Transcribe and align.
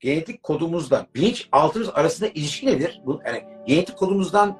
genetik 0.00 0.42
kodumuzla 0.42 1.06
bilinçaltımız 1.14 1.88
arasında 1.94 2.28
ilişki 2.28 2.66
nedir? 2.66 3.02
Bu, 3.06 3.20
yani 3.26 3.44
genetik 3.66 3.96
kodumuzdan 3.96 4.56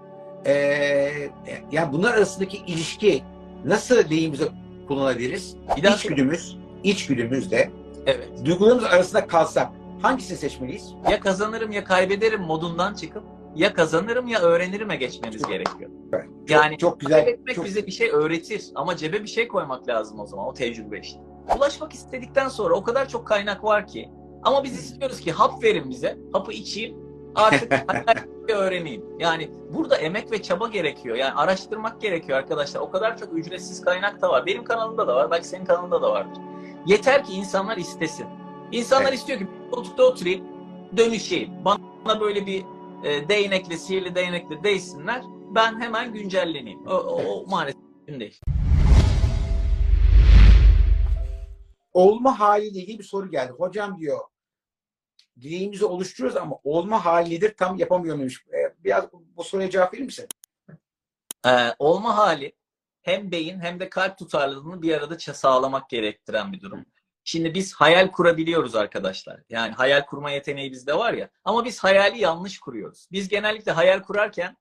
eee 0.46 1.30
yani 1.72 1.92
bunlar 1.92 2.14
arasındaki 2.14 2.56
ilişki 2.56 3.22
nasıl 3.64 3.96
lehimize 4.10 4.48
kullanabiliriz? 4.88 5.56
Daha 5.82 5.94
İçgüdümüz, 5.94 6.56
içgüdümüzle 6.82 7.70
Evet. 8.06 8.28
duygularımız 8.44 8.84
arasında 8.84 9.26
kalsak 9.26 9.68
hangisini 10.02 10.38
seçmeliyiz? 10.38 10.94
Ya 11.10 11.20
kazanırım 11.20 11.72
ya 11.72 11.84
kaybederim 11.84 12.40
modundan 12.40 12.94
çıkıp 12.94 13.22
ya 13.56 13.74
kazanırım 13.74 14.26
ya 14.26 14.40
öğrenirime 14.40 14.96
geçmemiz 14.96 15.42
gerekiyor. 15.42 15.90
Çok, 16.10 16.50
Yani 16.50 16.78
çok 16.78 17.00
güzel. 17.00 17.24
Kaybetmek 17.24 17.54
Çok, 17.56 17.64
bize 17.64 17.86
bir 17.86 17.92
şey 17.92 18.10
öğretir 18.10 18.64
ama 18.74 18.96
cebe 18.96 19.22
bir 19.22 19.28
şey 19.28 19.48
koymak 19.48 19.88
lazım 19.88 20.20
o 20.20 20.26
zaman 20.26 20.46
o 20.46 20.54
tecrübe 20.54 21.00
işte. 21.00 21.20
Ulaşmak 21.56 21.92
istedikten 21.92 22.48
sonra 22.48 22.74
o 22.74 22.82
kadar 22.82 23.08
çok 23.08 23.26
kaynak 23.26 23.64
var 23.64 23.86
ki 23.86 24.08
ama 24.42 24.64
biz 24.64 24.78
istiyoruz 24.78 25.20
ki 25.20 25.32
hap 25.32 25.62
verin 25.62 25.90
bize, 25.90 26.18
hapı 26.32 26.52
içeyim 26.52 26.96
artık 27.34 27.72
hayalleri 27.88 28.54
öğreneyim. 28.54 29.04
Yani 29.18 29.50
burada 29.74 29.96
emek 29.96 30.32
ve 30.32 30.42
çaba 30.42 30.68
gerekiyor. 30.68 31.16
Yani 31.16 31.32
araştırmak 31.32 32.00
gerekiyor 32.00 32.38
arkadaşlar. 32.38 32.80
O 32.80 32.90
kadar 32.90 33.18
çok 33.18 33.38
ücretsiz 33.38 33.80
kaynak 33.80 34.22
da 34.22 34.30
var. 34.30 34.46
Benim 34.46 34.64
kanalımda 34.64 35.08
da 35.08 35.14
var. 35.14 35.30
Belki 35.30 35.48
senin 35.48 35.64
kanalında 35.64 36.02
da 36.02 36.10
vardır. 36.10 36.42
Yeter 36.86 37.24
ki 37.24 37.32
insanlar 37.32 37.76
istesin. 37.76 38.26
İnsanlar 38.72 39.08
Evet. 39.08 39.18
istiyor 39.18 39.38
ki 39.38 39.46
koltukta 39.70 40.02
oturayım, 40.02 40.44
dönüşeyim. 40.96 41.50
Bana 41.64 42.20
böyle 42.20 42.46
bir 42.46 42.64
e, 43.04 43.28
değnekle, 43.28 43.78
sihirli 43.78 44.14
değnekle 44.14 44.62
değsinler. 44.62 45.22
Ben 45.54 45.80
hemen 45.80 46.12
güncelleneyim. 46.12 46.86
O, 46.86 46.92
o, 46.92 47.22
o 47.22 47.46
maalesef 47.50 47.80
mümkün 48.06 48.20
değil. 48.20 48.40
Olma 51.92 52.40
haliyle 52.40 52.78
ilgili 52.78 52.98
bir 52.98 53.04
soru 53.04 53.30
geldi. 53.30 53.52
Hocam 53.52 53.98
diyor 53.98 54.20
dileğimizi 55.40 55.84
oluşturuyoruz 55.84 56.36
ama 56.36 56.58
olma 56.64 57.04
hali 57.04 57.30
nedir 57.30 57.54
tam 57.56 57.78
yapamıyormuş. 57.78 58.46
Ee, 58.46 58.74
Biraz 58.84 59.12
bu, 59.12 59.44
soruya 59.44 59.70
cevap 59.70 59.94
verir 59.94 60.02
misin? 60.02 60.28
Ee, 61.46 61.74
olma 61.78 62.16
hali 62.16 62.52
hem 63.02 63.30
beyin 63.30 63.60
hem 63.60 63.80
de 63.80 63.88
kalp 63.88 64.18
tutarlılığını 64.18 64.82
bir 64.82 64.94
arada 64.94 65.18
sağlamak 65.18 65.90
gerektiren 65.90 66.52
bir 66.52 66.60
durum. 66.60 66.86
Şimdi 67.24 67.54
biz 67.54 67.74
hayal 67.74 68.10
kurabiliyoruz 68.10 68.74
arkadaşlar. 68.74 69.40
Yani 69.48 69.72
hayal 69.72 70.06
kurma 70.06 70.30
yeteneği 70.30 70.72
bizde 70.72 70.94
var 70.94 71.12
ya. 71.12 71.28
Ama 71.44 71.64
biz 71.64 71.84
hayali 71.84 72.20
yanlış 72.20 72.58
kuruyoruz. 72.58 73.08
Biz 73.12 73.28
genellikle 73.28 73.72
hayal 73.72 74.02
kurarken 74.02 74.56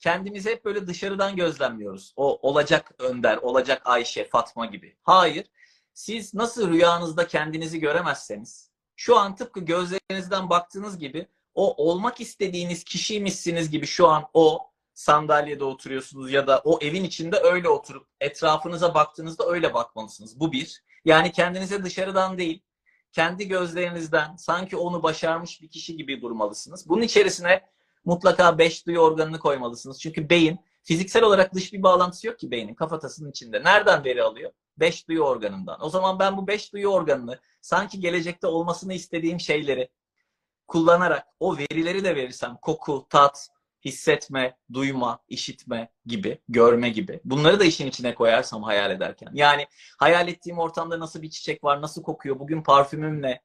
kendimizi 0.00 0.50
hep 0.50 0.64
böyle 0.64 0.86
dışarıdan 0.86 1.36
gözlemliyoruz. 1.36 2.12
O 2.16 2.48
olacak 2.48 2.90
Önder, 2.98 3.36
olacak 3.36 3.82
Ayşe, 3.84 4.28
Fatma 4.28 4.66
gibi. 4.66 4.96
Hayır. 5.02 5.46
Siz 5.94 6.34
nasıl 6.34 6.70
rüyanızda 6.70 7.26
kendinizi 7.26 7.80
göremezseniz, 7.80 8.70
şu 8.96 9.18
an 9.18 9.36
tıpkı 9.36 9.60
gözlerinizden 9.60 10.50
baktığınız 10.50 10.98
gibi 10.98 11.28
o 11.54 11.86
olmak 11.88 12.20
istediğiniz 12.20 12.84
kişiymişsiniz 12.84 13.70
gibi 13.70 13.86
şu 13.86 14.08
an 14.08 14.24
o 14.34 14.70
sandalyede 14.94 15.64
oturuyorsunuz 15.64 16.32
ya 16.32 16.46
da 16.46 16.62
o 16.64 16.78
evin 16.82 17.04
içinde 17.04 17.38
öyle 17.38 17.68
oturup 17.68 18.06
etrafınıza 18.20 18.94
baktığınızda 18.94 19.46
öyle 19.46 19.74
bakmalısınız. 19.74 20.40
Bu 20.40 20.52
bir. 20.52 20.82
Yani 21.04 21.32
kendinize 21.32 21.84
dışarıdan 21.84 22.38
değil, 22.38 22.62
kendi 23.12 23.48
gözlerinizden 23.48 24.36
sanki 24.36 24.76
onu 24.76 25.02
başarmış 25.02 25.62
bir 25.62 25.68
kişi 25.68 25.96
gibi 25.96 26.22
durmalısınız. 26.22 26.88
Bunun 26.88 27.02
içerisine 27.02 27.62
mutlaka 28.04 28.58
beş 28.58 28.86
duyu 28.86 28.98
organını 28.98 29.38
koymalısınız. 29.38 30.00
Çünkü 30.00 30.30
beyin 30.30 30.58
fiziksel 30.82 31.22
olarak 31.22 31.54
dış 31.54 31.72
bir 31.72 31.82
bağlantısı 31.82 32.26
yok 32.26 32.38
ki 32.38 32.50
beynin 32.50 32.74
kafatasının 32.74 33.30
içinde. 33.30 33.64
Nereden 33.64 34.04
veri 34.04 34.22
alıyor? 34.22 34.52
Beş 34.76 35.08
duyu 35.08 35.22
organından. 35.22 35.84
O 35.84 35.88
zaman 35.88 36.18
ben 36.18 36.36
bu 36.36 36.46
beş 36.46 36.72
duyu 36.72 36.88
organını 36.88 37.40
sanki 37.60 38.00
gelecekte 38.00 38.46
olmasını 38.46 38.94
istediğim 38.94 39.40
şeyleri 39.40 39.88
kullanarak 40.68 41.26
o 41.40 41.58
verileri 41.58 42.04
de 42.04 42.16
verirsem 42.16 42.56
koku, 42.62 43.06
tat, 43.10 43.48
hissetme, 43.84 44.56
duyma, 44.72 45.18
işitme 45.28 45.92
gibi, 46.06 46.38
görme 46.48 46.90
gibi. 46.90 47.20
Bunları 47.24 47.60
da 47.60 47.64
işin 47.64 47.86
içine 47.86 48.14
koyarsam 48.14 48.62
hayal 48.62 48.90
ederken. 48.90 49.30
Yani 49.32 49.66
hayal 49.98 50.28
ettiğim 50.28 50.58
ortamda 50.58 51.00
nasıl 51.00 51.22
bir 51.22 51.30
çiçek 51.30 51.64
var, 51.64 51.82
nasıl 51.82 52.02
kokuyor, 52.02 52.38
bugün 52.38 52.62
parfümüm 52.62 53.22
ne, 53.22 53.40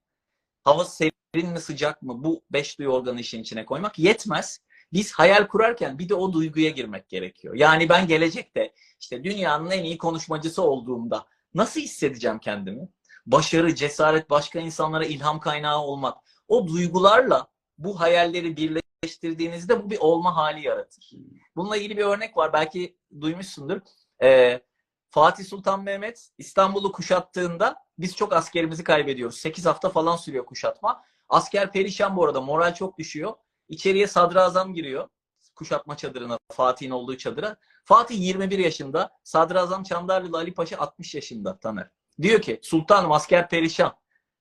hava 0.64 0.86
serin 0.86 1.50
mi 1.50 1.60
sıcak 1.60 2.02
mı 2.02 2.24
bu 2.24 2.44
beş 2.50 2.80
duyu 2.80 2.90
organı 2.90 3.20
işin 3.20 3.42
içine 3.42 3.66
koymak 3.66 4.00
yetmez. 4.00 4.60
Biz 4.94 5.14
hayal 5.14 5.48
kurarken 5.48 6.00
bir 6.00 6.10
de 6.10 6.16
o 6.16 6.34
duyguya 6.34 6.70
girmek 6.70 7.10
gerekiyor. 7.10 7.56
Yani 7.56 7.90
ben 7.90 8.08
gelecekte 8.08 8.74
işte 9.00 9.24
dünyanın 9.24 9.72
en 9.72 9.84
iyi 9.84 9.98
konuşmacısı 9.98 10.62
olduğumda 10.62 11.26
nasıl 11.54 11.80
hissedeceğim 11.80 12.40
kendimi? 12.40 12.90
Başarı, 13.26 13.76
cesaret, 13.76 14.30
başka 14.30 14.60
insanlara 14.60 15.06
ilham 15.06 15.40
kaynağı 15.40 15.80
olmak. 15.80 16.18
O 16.48 16.68
duygularla 16.68 17.48
bu 17.78 18.00
hayalleri 18.00 18.58
birleştirdiğinizde 18.58 19.84
bu 19.84 19.90
bir 19.90 19.98
olma 20.00 20.36
hali 20.36 20.68
yaratır. 20.68 21.12
Bununla 21.56 21.78
ilgili 21.78 21.98
bir 21.98 22.04
örnek 22.04 22.38
var. 22.38 22.54
Belki 22.54 22.98
duymuşsundur. 23.22 23.82
Ee, 24.24 24.62
Fatih 25.10 25.46
Sultan 25.46 25.84
Mehmet 25.84 26.30
İstanbul'u 26.38 26.92
kuşattığında 26.92 27.76
biz 27.98 28.16
çok 28.16 28.34
askerimizi 28.34 28.84
kaybediyoruz. 28.84 29.38
8 29.38 29.66
hafta 29.66 29.90
falan 29.90 30.16
sürüyor 30.16 30.46
kuşatma. 30.46 31.04
Asker 31.30 31.72
perişan 31.72 32.16
bu 32.16 32.26
arada. 32.26 32.42
Moral 32.42 32.74
çok 32.74 32.98
düşüyor. 32.98 33.34
İçeriye 33.70 34.08
sadrazam 34.08 34.74
giriyor. 34.74 35.10
Kuşatma 35.56 35.98
çadırına, 35.98 36.40
Fatih'in 36.52 36.92
olduğu 36.92 37.18
çadıra. 37.18 37.58
Fatih 37.86 38.20
21 38.20 38.60
yaşında. 38.60 39.10
Sadrazam 39.24 39.84
Çandarlılı 39.84 40.38
Ali 40.38 40.54
Paşa 40.54 40.78
60 40.78 41.16
yaşında 41.16 41.60
Taner. 41.60 41.90
Diyor 42.22 42.42
ki 42.42 42.60
sultanım 42.64 43.12
asker 43.12 43.50
perişan. 43.50 43.94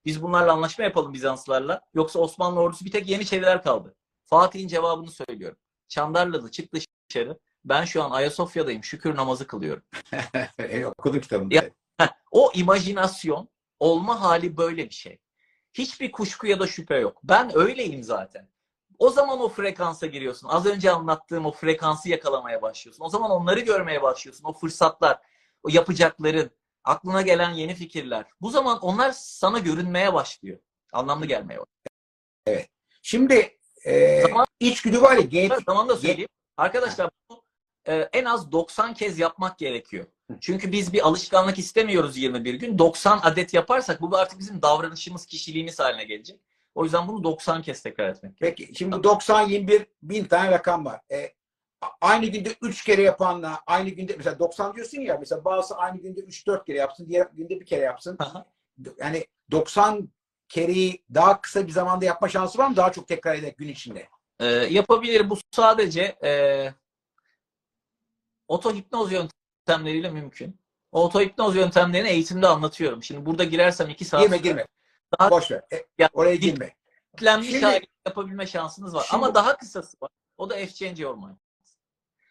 Biz 0.05 0.21
bunlarla 0.21 0.53
anlaşma 0.53 0.83
yapalım 0.83 1.13
Bizanslarla. 1.13 1.81
Yoksa 1.93 2.19
Osmanlı 2.19 2.59
ordusu 2.59 2.85
bir 2.85 2.91
tek 2.91 3.09
Yeniçeriler 3.09 3.63
kaldı. 3.63 3.95
Fatih'in 4.25 4.67
cevabını 4.67 5.11
söylüyorum. 5.11 5.57
Çandarlılı 5.87 6.51
çık 6.51 6.73
dışarı. 7.09 7.39
Ben 7.65 7.85
şu 7.85 8.03
an 8.03 8.11
Ayasofya'dayım. 8.11 8.83
Şükür 8.83 9.15
namazı 9.15 9.47
kılıyorum. 9.47 9.83
evet, 10.59 10.85
okudum 10.85 11.21
kitabında. 11.21 11.55
Ya- 11.55 11.69
o 12.31 12.51
imajinasyon 12.55 13.49
olma 13.79 14.21
hali 14.21 14.57
böyle 14.57 14.89
bir 14.89 14.95
şey. 14.95 15.19
Hiçbir 15.73 16.11
kuşku 16.11 16.47
ya 16.47 16.59
da 16.59 16.67
şüphe 16.67 16.95
yok. 16.95 17.19
Ben 17.23 17.57
öyleyim 17.57 18.03
zaten. 18.03 18.49
O 18.99 19.09
zaman 19.09 19.41
o 19.41 19.49
frekansa 19.49 20.07
giriyorsun. 20.07 20.47
Az 20.47 20.65
önce 20.65 20.91
anlattığım 20.91 21.45
o 21.45 21.51
frekansı 21.51 22.09
yakalamaya 22.09 22.61
başlıyorsun. 22.61 23.03
O 23.03 23.09
zaman 23.09 23.31
onları 23.31 23.59
görmeye 23.59 24.01
başlıyorsun. 24.01 24.43
O 24.43 24.53
fırsatlar, 24.53 25.19
o 25.63 25.69
yapacakların, 25.69 26.51
aklına 26.83 27.21
gelen 27.21 27.51
yeni 27.51 27.75
fikirler. 27.75 28.25
Bu 28.41 28.49
zaman 28.49 28.79
onlar 28.79 29.11
sana 29.11 29.59
görünmeye 29.59 30.13
başlıyor. 30.13 30.59
Anlamlı 30.93 31.25
gelmeye 31.25 31.59
başlıyor. 31.59 32.67
Şimdi 33.01 33.57
e, 33.85 34.21
Zaman- 34.21 34.47
içgüdü 34.59 35.01
var 35.01 35.15
ya 35.15 35.21
genetik 35.21 35.65
Tamam 35.65 35.89
da 35.89 35.95
söyleyeyim. 35.95 36.29
Arkadaşlar 36.57 37.09
bunu 37.29 37.43
e, 37.87 37.95
en 37.95 38.25
az 38.25 38.51
90 38.51 38.93
kez 38.93 39.19
yapmak 39.19 39.57
gerekiyor. 39.57 40.05
Çünkü 40.41 40.71
biz 40.71 40.93
bir 40.93 41.07
alışkanlık 41.07 41.59
istemiyoruz 41.59 42.17
21 42.17 42.53
gün. 42.53 42.79
90 42.79 43.19
adet 43.23 43.53
yaparsak 43.53 44.01
bu 44.01 44.17
artık 44.17 44.39
bizim 44.39 44.61
davranışımız, 44.61 45.25
kişiliğimiz 45.25 45.79
haline 45.79 46.03
gelecek. 46.03 46.39
O 46.77 46.83
yüzden 46.83 47.07
bunu 47.07 47.23
90 47.23 47.61
kez 47.61 47.83
tekrar 47.83 48.09
etmek 48.09 48.37
gerekiyor. 48.37 48.67
Peki 48.67 48.77
şimdi 48.77 48.95
90-21 48.95 49.85
bin 50.01 50.25
tane 50.25 50.51
rakam 50.51 50.85
var. 50.85 51.01
E, 51.11 51.33
aynı 52.01 52.25
günde 52.25 52.49
3 52.61 52.83
kere 52.83 53.01
yapanla 53.01 53.61
aynı 53.67 53.89
günde 53.89 54.15
mesela 54.17 54.39
90 54.39 54.75
diyorsun 54.75 55.01
ya 55.01 55.17
mesela 55.19 55.45
bazısı 55.45 55.75
aynı 55.77 55.97
günde 55.97 56.19
3-4 56.19 56.65
kere 56.65 56.77
yapsın 56.77 57.09
diğer 57.09 57.27
günde 57.33 57.59
bir 57.59 57.65
kere 57.65 57.81
yapsın. 57.81 58.15
Aha. 58.19 58.45
Yani 58.99 59.25
90 59.51 60.09
kereyi 60.49 61.03
daha 61.13 61.41
kısa 61.41 61.67
bir 61.67 61.71
zamanda 61.71 62.05
yapma 62.05 62.29
şansı 62.29 62.57
var 62.57 62.67
mı? 62.67 62.75
Daha 62.75 62.91
çok 62.91 63.07
tekrar 63.07 63.35
ederek 63.35 63.57
gün 63.57 63.67
içinde. 63.67 64.07
E, 64.39 64.45
yapabilir. 64.47 65.29
Bu 65.29 65.37
sadece 65.51 66.01
e, 66.23 66.73
otohipnoz 68.47 69.11
yöntemleriyle 69.11 70.09
mümkün. 70.09 70.59
Otohipnoz 70.91 71.55
yöntemlerini 71.55 72.09
eğitimde 72.09 72.47
anlatıyorum. 72.47 73.03
Şimdi 73.03 73.25
burada 73.25 73.43
girersem 73.43 73.89
2 73.89 74.05
saat 74.05 74.23
Girme 74.23 74.37
girme. 74.37 74.65
Daha- 75.19 75.31
Boş 75.31 75.51
ver. 75.51 75.61
E, 75.73 75.85
Ya, 75.97 76.09
oraya 76.13 76.35
girme. 76.35 76.75
Kitlenmiş 77.15 77.49
Şimdi- 77.49 77.65
hali 77.65 77.87
yapabilme 78.07 78.47
şansınız 78.47 78.93
var. 78.93 79.05
Şimdi- 79.09 79.15
Ama 79.25 79.35
daha 79.35 79.57
kısası 79.57 79.97
var. 80.01 80.09
O 80.37 80.49
da 80.49 80.55
F-Change 80.55 81.03
Your 81.03 81.15
Mind. 81.15 81.37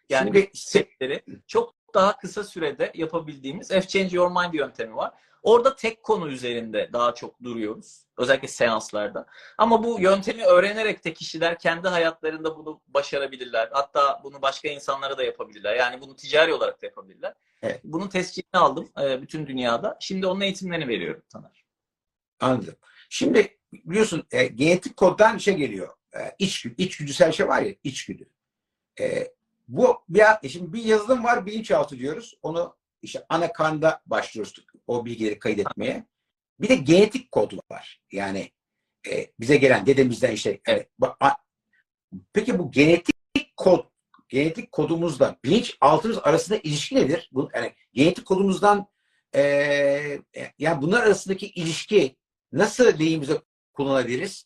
Yani 0.09 0.49
Şimdi 0.53 1.23
çok 1.47 1.75
daha 1.93 2.17
kısa 2.17 2.43
sürede 2.43 2.91
yapabildiğimiz 2.95 3.67
F-Change 3.67 4.15
Your 4.15 4.31
Mind 4.31 4.53
yöntemi 4.53 4.95
var. 4.95 5.13
Orada 5.43 5.75
tek 5.75 6.03
konu 6.03 6.27
üzerinde 6.29 6.89
daha 6.93 7.15
çok 7.15 7.43
duruyoruz. 7.43 8.05
Özellikle 8.17 8.47
seanslarda. 8.47 9.25
Ama 9.57 9.83
bu 9.83 9.99
yöntemi 9.99 10.45
öğrenerek 10.45 11.05
de 11.05 11.13
kişiler 11.13 11.59
kendi 11.59 11.87
hayatlarında 11.87 12.57
bunu 12.57 12.81
başarabilirler. 12.87 13.69
Hatta 13.71 14.21
bunu 14.23 14.41
başka 14.41 14.67
insanlara 14.69 15.17
da 15.17 15.23
yapabilirler. 15.23 15.75
Yani 15.75 16.01
bunu 16.01 16.15
ticari 16.15 16.53
olarak 16.53 16.81
da 16.81 16.85
yapabilirler. 16.85 17.33
Evet. 17.61 17.81
Bunun 17.83 18.07
tescilini 18.07 18.59
aldım 18.61 18.89
e, 19.01 19.21
bütün 19.21 19.47
dünyada. 19.47 19.97
Şimdi 19.99 20.27
onun 20.27 20.41
eğitimlerini 20.41 20.87
veriyorum 20.87 21.23
Taner. 21.29 21.66
Anladım. 22.39 22.75
Şimdi 23.09 23.57
biliyorsun 23.73 24.27
e, 24.31 24.47
genetik 24.47 24.97
koddan 24.97 25.37
şey 25.37 25.55
geliyor. 25.55 25.89
E, 26.15 26.19
içgüdü, 26.39 26.81
içgüdüsel 26.83 27.31
şey 27.31 27.47
var 27.47 27.61
ya 27.61 27.75
içgüdü. 27.83 28.29
E, 28.99 29.33
bu 29.67 30.03
bir, 30.09 30.23
e, 30.43 30.49
şimdi 30.49 30.73
bir 30.73 30.83
yazılım 30.83 31.23
var 31.23 31.45
bilinçaltı 31.45 31.97
diyoruz. 31.97 32.33
Onu 32.41 32.77
işte 33.01 33.25
ana 33.29 33.53
karnında 33.53 34.01
başlıyoruz 34.05 34.65
o 34.87 35.05
bilgileri 35.05 35.39
kaydetmeye. 35.39 36.03
Bir 36.59 36.69
de 36.69 36.75
genetik 36.75 37.31
kod 37.31 37.51
var. 37.71 38.01
Yani 38.11 38.51
E, 39.11 39.31
bize 39.39 39.57
gelen 39.57 39.85
dedemizden 39.85 40.31
işte. 40.31 40.59
Evet. 40.67 40.89
A- 41.19 41.31
Peki 42.33 42.59
bu 42.59 42.71
genetik 42.71 43.15
kod, 43.57 43.85
genetik 44.29 44.71
kodumuzla 44.71 45.37
bilinç 45.43 45.77
altımız 45.81 46.17
arasında 46.23 46.57
ilişki 46.57 46.95
nedir? 46.95 47.29
Bu, 47.33 47.49
yani 47.55 47.73
genetik 47.93 48.25
kodumuzdan 48.25 48.87
e, 49.35 49.41
e, 49.41 50.19
yani 50.59 50.81
bunlar 50.81 51.03
arasındaki 51.03 51.47
ilişki 51.47 52.15
nasıl 52.51 52.99
lehimize 52.99 53.41
kullanabiliriz? 53.73 54.45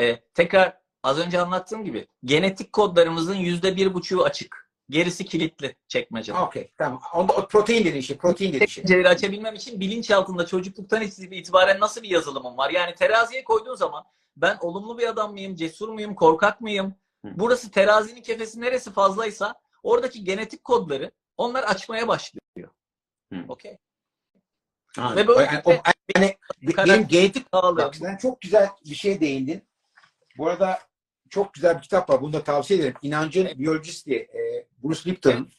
Ee, 0.00 0.20
tekrar 0.34 0.78
az 1.02 1.18
önce 1.18 1.40
anlattığım 1.40 1.84
gibi 1.84 2.06
genetik 2.24 2.72
kodlarımızın 2.72 3.34
yüzde 3.34 3.76
bir 3.76 3.94
buçuğu 3.94 4.24
açık. 4.24 4.66
Gerisi 4.90 5.24
kilitli 5.24 5.76
çekmecede. 5.88 6.38
Okey 6.38 6.72
tamam. 6.78 7.00
Onda 7.14 7.32
o 7.32 7.48
protein 7.48 7.84
dediğin 7.84 8.00
şey, 8.00 8.16
protein 8.16 8.52
dediğin 8.52 8.66
şey. 8.66 9.06
Açabilmem 9.06 9.54
için 9.54 9.80
bilinç 9.80 10.10
altında 10.10 10.46
çocukluktan 10.46 11.02
itibaren 11.02 11.80
nasıl 11.80 12.02
bir 12.02 12.08
yazılımım 12.08 12.56
var? 12.56 12.70
Yani 12.70 12.94
teraziye 12.94 13.44
koyduğun 13.44 13.74
zaman 13.74 14.04
ben 14.36 14.56
olumlu 14.60 14.98
bir 14.98 15.08
adam 15.08 15.32
mıyım, 15.32 15.54
cesur 15.54 15.88
muyum, 15.88 16.14
korkak 16.14 16.60
mıyım? 16.60 16.94
Hı. 17.24 17.32
Burası 17.36 17.70
terazinin 17.70 18.22
kefesi 18.22 18.60
neresi 18.60 18.92
fazlaysa 18.92 19.54
oradaki 19.82 20.24
genetik 20.24 20.64
kodları 20.64 21.10
onlar 21.36 21.62
açmaya 21.62 22.08
başlıyor. 22.08 22.70
Okey. 23.48 23.78
Ve 24.98 25.26
böyle 25.26 25.44
yani, 25.44 25.62
o, 25.64 25.70
yani 26.16 26.36
benim 26.62 27.08
genetik. 27.08 27.52
Bak 27.52 27.96
sen 27.96 28.16
çok 28.16 28.40
güzel 28.40 28.68
bir 28.84 28.94
şey 28.94 29.20
değindin. 29.20 29.62
Bu 30.38 30.48
arada 30.48 30.78
çok 31.30 31.54
güzel 31.54 31.76
bir 31.76 31.82
kitap 31.82 32.10
var. 32.10 32.22
Bunu 32.22 32.32
da 32.32 32.44
tavsiye 32.44 32.80
ederim. 32.80 32.94
İnancın 33.02 33.58
Biyolojisi 33.58 34.06
diye 34.06 34.18
e, 34.18 34.66
Bruce 34.82 35.10
Lipton'un. 35.10 35.50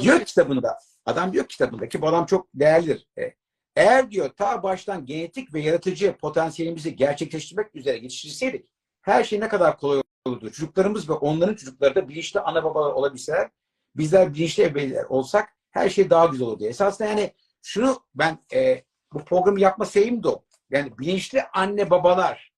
Diyor 0.00 0.24
kitabında, 0.24 0.78
adam 1.06 1.32
diyor 1.32 1.46
kitabında 1.46 1.88
ki 1.88 2.02
bu 2.02 2.08
adam 2.08 2.26
çok 2.26 2.48
değerlidir. 2.54 3.06
E, 3.18 3.34
eğer 3.76 4.10
diyor 4.10 4.28
ta 4.28 4.62
baştan 4.62 5.06
genetik 5.06 5.54
ve 5.54 5.60
yaratıcı 5.60 6.16
potansiyelimizi 6.16 6.96
gerçekleştirmek 6.96 7.74
üzere 7.74 7.96
yetiştirseydik 7.96 8.66
her 9.04 9.24
şey 9.24 9.40
ne 9.40 9.48
kadar 9.48 9.78
kolay 9.78 10.02
olurdu. 10.24 10.50
Çocuklarımız 10.50 11.08
ve 11.08 11.12
onların 11.12 11.54
çocukları 11.54 11.94
da 11.94 12.08
bilinçli 12.08 12.40
ana 12.40 12.64
babalar 12.64 12.92
olabilseler 12.92 13.50
bizler 13.96 14.34
bilinçli 14.34 14.62
ebeveyler 14.62 15.04
olsak 15.04 15.48
her 15.70 15.88
şey 15.88 16.10
daha 16.10 16.26
güzel 16.26 16.46
olurdu. 16.46 16.66
Esasında 16.66 17.08
yani 17.08 17.32
şunu 17.64 18.04
ben 18.14 18.38
e, 18.52 18.84
bu 19.12 19.24
programı 19.24 19.60
yapma 19.60 19.84
sebebim 19.84 20.22
de 20.22 20.28
o. 20.28 20.44
Yani 20.70 20.98
bilinçli 20.98 21.42
anne 21.42 21.90
babalar 21.90 22.52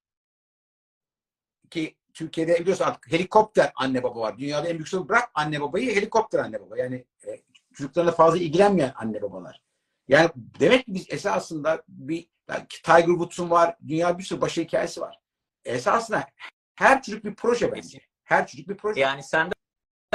ki 1.70 1.96
Türkiye'de 2.14 2.60
biliyorsun 2.60 2.84
artık 2.84 3.12
helikopter 3.12 3.72
anne 3.76 4.02
baba 4.02 4.20
var. 4.20 4.38
Dünyada 4.38 4.68
en 4.68 4.74
büyük 4.74 4.88
sorun 4.88 5.08
bırak 5.08 5.30
anne 5.34 5.60
babayı 5.60 5.96
helikopter 5.96 6.38
anne 6.38 6.60
baba. 6.60 6.78
Yani 6.78 7.04
e, 7.26 7.42
çocuklarına 7.74 8.12
fazla 8.12 8.38
ilgilenmeyen 8.38 8.92
anne 8.96 9.22
babalar. 9.22 9.62
Yani 10.08 10.30
demek 10.36 10.86
ki 10.86 10.94
biz 10.94 11.06
esasında 11.08 11.82
bir 11.88 12.28
yani 12.50 12.66
Tiger 12.68 13.06
Woods'un 13.06 13.50
var. 13.50 13.76
Dünya 13.88 14.18
bir 14.18 14.24
sürü 14.24 14.40
başarı 14.40 14.64
hikayesi 14.64 15.00
var. 15.00 15.20
Esasında 15.64 16.28
her 16.74 17.02
çocuk 17.02 17.24
bir 17.24 17.34
proje 17.34 17.72
bence. 17.72 17.98
Her 18.24 18.46
çocuk 18.46 18.68
bir 18.68 18.76
proje. 18.76 19.00
Yani 19.00 19.22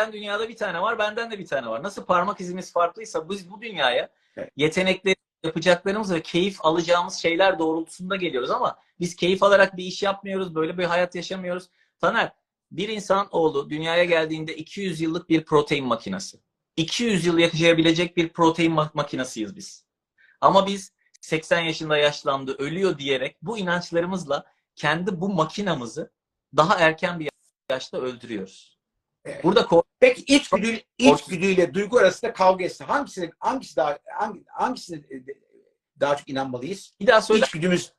senden 0.01 0.13
dünyada 0.13 0.49
bir 0.49 0.55
tane 0.55 0.81
var, 0.81 0.99
benden 0.99 1.31
de 1.31 1.39
bir 1.39 1.45
tane 1.45 1.67
var. 1.67 1.83
Nasıl 1.83 2.05
parmak 2.05 2.41
izimiz 2.41 2.73
farklıysa 2.73 3.29
biz 3.29 3.51
bu 3.51 3.61
dünyaya 3.61 4.09
yetenekleri, 4.55 5.15
yapacaklarımız 5.43 6.13
ve 6.13 6.21
keyif 6.21 6.65
alacağımız 6.65 7.15
şeyler 7.15 7.59
doğrultusunda 7.59 8.15
geliyoruz 8.15 8.51
ama 8.51 8.79
biz 8.99 9.15
keyif 9.15 9.43
alarak 9.43 9.77
bir 9.77 9.83
iş 9.83 10.03
yapmıyoruz, 10.03 10.55
böyle 10.55 10.77
bir 10.77 10.83
hayat 10.83 11.15
yaşamıyoruz. 11.15 11.69
Taner, 11.99 12.31
bir 12.71 12.89
insan 12.89 13.27
oğlu 13.31 13.69
dünyaya 13.69 14.03
geldiğinde 14.03 14.55
200 14.55 15.01
yıllık 15.01 15.29
bir 15.29 15.45
protein 15.45 15.85
makinesi. 15.85 16.39
200 16.77 17.25
yıl 17.25 17.37
yaşayabilecek 17.37 18.17
bir 18.17 18.29
protein 18.29 18.71
ma- 18.71 18.89
makinesiyiz 18.93 19.55
biz. 19.55 19.85
Ama 20.41 20.67
biz 20.67 20.93
80 21.21 21.61
yaşında 21.61 21.97
yaşlandı, 21.97 22.55
ölüyor 22.57 22.97
diyerek 22.97 23.37
bu 23.41 23.57
inançlarımızla 23.57 24.45
kendi 24.75 25.21
bu 25.21 25.29
makinamızı 25.29 26.11
daha 26.57 26.79
erken 26.79 27.19
bir 27.19 27.29
yaşta 27.71 27.97
öldürüyoruz. 27.97 28.80
Evet. 29.25 29.43
Burada 29.43 29.67
Peki 29.99 30.35
içgüdü, 30.35 30.79
içgüdüyle 30.97 31.73
duygu 31.73 31.97
arasında 31.97 32.33
kavga 32.33 32.65
etse 32.65 32.83
hangisi 32.83 33.31
hangisi 33.39 33.75
daha 33.75 33.99
hangi, 34.19 34.43
hangisine 34.47 34.97
e, 34.97 35.23
daha 35.99 36.17
çok 36.17 36.29
inanmalıyız? 36.29 36.93
bir 36.99 37.07
daha 37.07 37.21
söyle. 37.21 37.45
İçgüdümüz, 37.45 37.93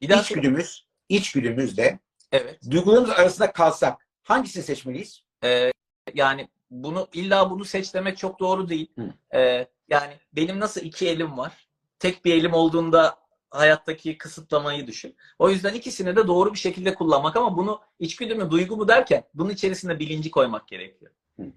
Bir 0.00 0.08
daha 0.08 0.20
içgüdümüz, 0.20 0.86
içgüdümüzle 1.08 1.98
Evet. 2.32 2.60
duygularımız 2.70 3.10
arasında 3.10 3.52
kalsak 3.52 4.08
hangisini 4.22 4.62
seçmeliyiz? 4.62 5.22
Ee, 5.44 5.72
yani 6.14 6.48
bunu 6.70 7.08
illa 7.12 7.50
bunu 7.50 7.64
seç 7.64 7.94
demek 7.94 8.18
çok 8.18 8.40
doğru 8.40 8.68
değil. 8.68 8.92
Hı. 8.98 9.14
Ee, 9.38 9.66
yani 9.88 10.12
benim 10.32 10.60
nasıl 10.60 10.80
iki 10.80 11.08
elim 11.08 11.38
var? 11.38 11.68
Tek 11.98 12.24
bir 12.24 12.34
elim 12.34 12.52
olduğunda 12.52 13.16
hayattaki 13.50 14.18
kısıtlamayı 14.18 14.86
düşün. 14.86 15.16
O 15.38 15.50
yüzden 15.50 15.74
ikisini 15.74 16.16
de 16.16 16.26
doğru 16.26 16.52
bir 16.54 16.58
şekilde 16.58 16.94
kullanmak 16.94 17.36
ama 17.36 17.56
bunu 17.56 17.80
içgüdü 17.98 18.34
mü, 18.34 18.50
duygu 18.50 18.76
mu 18.76 18.88
derken 18.88 19.24
bunun 19.34 19.50
içerisinde 19.50 19.98
bilinci 19.98 20.30
koymak 20.30 20.68
gerekiyor. 20.68 21.12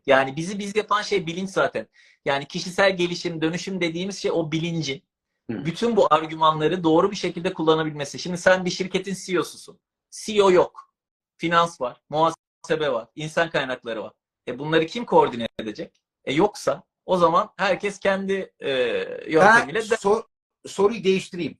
Yani 0.06 0.36
bizi 0.36 0.60
biz 0.60 0.76
yapan 0.76 1.02
şey 1.02 1.28
bilinç 1.28 1.50
zaten. 1.50 1.88
Yani 2.26 2.46
kişisel 2.48 2.98
gelişim, 2.98 3.42
dönüşüm 3.42 3.82
dediğimiz 3.82 4.18
şey 4.22 4.32
o 4.32 4.52
bilincin. 4.52 5.04
Bütün 5.50 5.96
bu 5.96 6.08
argümanları 6.14 6.84
doğru 6.84 7.12
bir 7.12 7.16
şekilde 7.16 7.54
kullanabilmesi. 7.54 8.20
Şimdi 8.20 8.38
sen 8.38 8.66
bir 8.66 8.70
şirketin 8.70 9.16
CEO'susun. 9.26 9.80
CEO 10.12 10.52
yok. 10.52 10.94
Finans 11.38 11.82
var, 11.82 12.02
muhasebe 12.10 12.92
var, 12.92 13.08
insan 13.16 13.50
kaynakları 13.50 14.04
var. 14.04 14.14
E 14.48 14.60
bunları 14.60 14.86
kim 14.86 15.06
koordine 15.06 15.48
edecek? 15.60 16.02
E 16.26 16.34
yoksa 16.34 16.84
o 17.06 17.18
zaman 17.18 17.50
herkes 17.58 18.00
kendi 18.00 18.54
e, 18.60 18.70
Ben 18.70 19.32
yöntemiyle 19.32 19.90
de 19.90 19.98
sor- 19.98 20.24
soruyu 20.66 21.04
değiştireyim. 21.04 21.58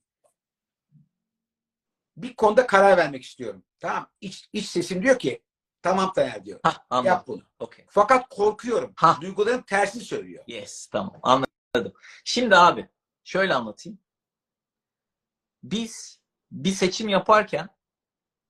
Bir 2.16 2.36
konuda 2.36 2.66
karar 2.66 2.96
vermek 2.96 3.22
istiyorum. 3.22 3.64
Tamam. 3.80 4.10
İç, 4.20 4.48
iç 4.52 4.66
sesim 4.66 5.02
diyor 5.02 5.18
ki 5.18 5.42
tamam 5.82 6.12
Taner 6.12 6.44
diyor. 6.44 6.60
Hah, 6.62 6.78
anladım. 6.90 7.06
Yap 7.06 7.26
bunu. 7.26 7.42
Okey. 7.58 7.84
Fakat 7.88 8.28
korkuyorum. 8.28 8.92
Ha. 8.96 9.18
Duygularım 9.20 9.62
tersini 9.62 10.02
söylüyor. 10.02 10.44
Yes, 10.46 10.86
tamam. 10.86 11.20
Anladım. 11.22 11.92
Şimdi 12.24 12.56
abi 12.56 12.88
şöyle 13.24 13.54
anlatayım. 13.54 13.98
Biz 15.62 16.20
bir 16.50 16.72
seçim 16.72 17.08
yaparken 17.08 17.68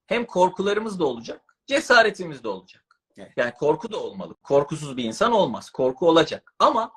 hem 0.07 0.27
korkularımız 0.27 1.01
da 1.01 1.05
olacak, 1.05 1.57
cesaretimiz 1.67 2.45
de 2.45 2.49
olacak. 2.49 3.01
Evet. 3.17 3.33
Yani 3.37 3.55
korku 3.55 3.93
da 3.93 4.01
olmalı. 4.01 4.35
Korkusuz 4.43 4.97
bir 4.97 5.05
insan 5.05 5.33
olmaz. 5.33 5.71
Korku 5.71 6.09
olacak. 6.09 6.55
Ama 6.59 6.93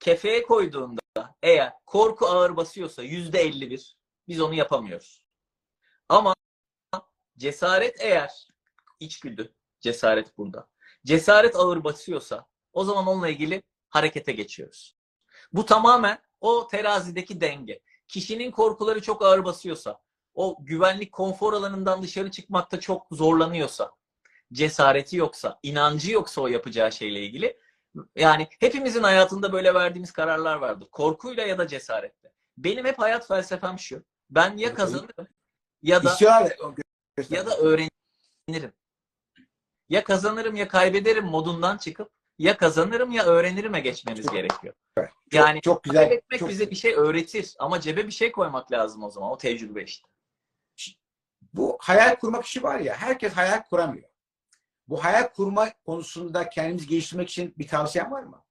kefeye 0.00 0.42
koyduğunda 0.42 1.00
eğer 1.42 1.72
korku 1.86 2.26
ağır 2.26 2.56
basıyorsa 2.56 3.02
yüzde 3.02 3.40
51 3.40 3.96
biz 4.28 4.40
onu 4.40 4.54
yapamıyoruz. 4.54 5.25
Ama 6.08 6.34
cesaret 7.38 8.00
eğer 8.00 8.48
içgüdü, 9.00 9.54
cesaret 9.80 10.38
burada. 10.38 10.68
Cesaret 11.04 11.56
ağır 11.56 11.84
basıyorsa 11.84 12.46
o 12.72 12.84
zaman 12.84 13.06
onunla 13.06 13.28
ilgili 13.28 13.62
harekete 13.88 14.32
geçiyoruz. 14.32 14.96
Bu 15.52 15.66
tamamen 15.66 16.18
o 16.40 16.68
terazideki 16.68 17.40
denge. 17.40 17.80
Kişinin 18.08 18.50
korkuları 18.50 19.02
çok 19.02 19.22
ağır 19.22 19.44
basıyorsa, 19.44 20.00
o 20.34 20.56
güvenlik 20.60 21.12
konfor 21.12 21.52
alanından 21.52 22.02
dışarı 22.02 22.30
çıkmakta 22.30 22.80
çok 22.80 23.06
zorlanıyorsa, 23.10 23.92
cesareti 24.52 25.16
yoksa, 25.16 25.58
inancı 25.62 26.12
yoksa 26.12 26.40
o 26.40 26.46
yapacağı 26.46 26.92
şeyle 26.92 27.20
ilgili 27.20 27.58
yani 28.16 28.48
hepimizin 28.60 29.02
hayatında 29.02 29.52
böyle 29.52 29.74
verdiğimiz 29.74 30.12
kararlar 30.12 30.56
vardır. 30.56 30.88
Korkuyla 30.92 31.42
ya 31.42 31.58
da 31.58 31.66
cesaretle. 31.66 32.32
Benim 32.58 32.84
hep 32.84 32.98
hayat 32.98 33.28
felsefem 33.28 33.78
şu. 33.78 34.04
Ben 34.30 34.56
ya 34.56 34.74
kazanırım 34.74 35.28
ya 35.82 36.04
da 36.04 36.10
İstiyorlar 36.10 36.56
ya 37.30 37.46
da 37.46 37.56
öğrenirim. 37.56 38.72
Ya 39.88 40.04
kazanırım 40.04 40.56
ya 40.56 40.68
kaybederim 40.68 41.24
modundan 41.24 41.76
çıkıp 41.78 42.10
ya 42.38 42.56
kazanırım 42.56 43.12
ya 43.12 43.24
öğrenirime 43.24 43.80
geçmemiz 43.80 44.26
gerekiyor. 44.26 44.74
Evet. 44.96 45.10
Yani 45.32 45.60
çok 45.60 45.82
güzel. 45.82 46.00
kaybetmek 46.00 46.40
çok- 46.40 46.48
bize 46.48 46.70
bir 46.70 46.76
şey 46.76 46.94
öğretir 46.94 47.54
ama 47.58 47.80
cebe 47.80 48.06
bir 48.06 48.12
şey 48.12 48.32
koymak 48.32 48.72
lazım 48.72 49.02
o 49.02 49.10
zaman. 49.10 49.30
O 49.30 49.38
tecrübe 49.38 49.82
işte. 49.82 50.08
Bu 51.54 51.78
hayal 51.80 52.16
kurmak 52.16 52.44
işi 52.44 52.62
var 52.62 52.78
ya 52.78 52.94
herkes 52.96 53.32
hayal 53.32 53.62
kuramıyor. 53.62 54.08
Bu 54.88 55.04
hayal 55.04 55.28
kurma 55.28 55.72
konusunda 55.86 56.48
kendimizi 56.48 56.86
geliştirmek 56.86 57.30
için 57.30 57.54
bir 57.58 57.68
tavsiyen 57.68 58.10
var 58.10 58.22
mı? 58.22 58.44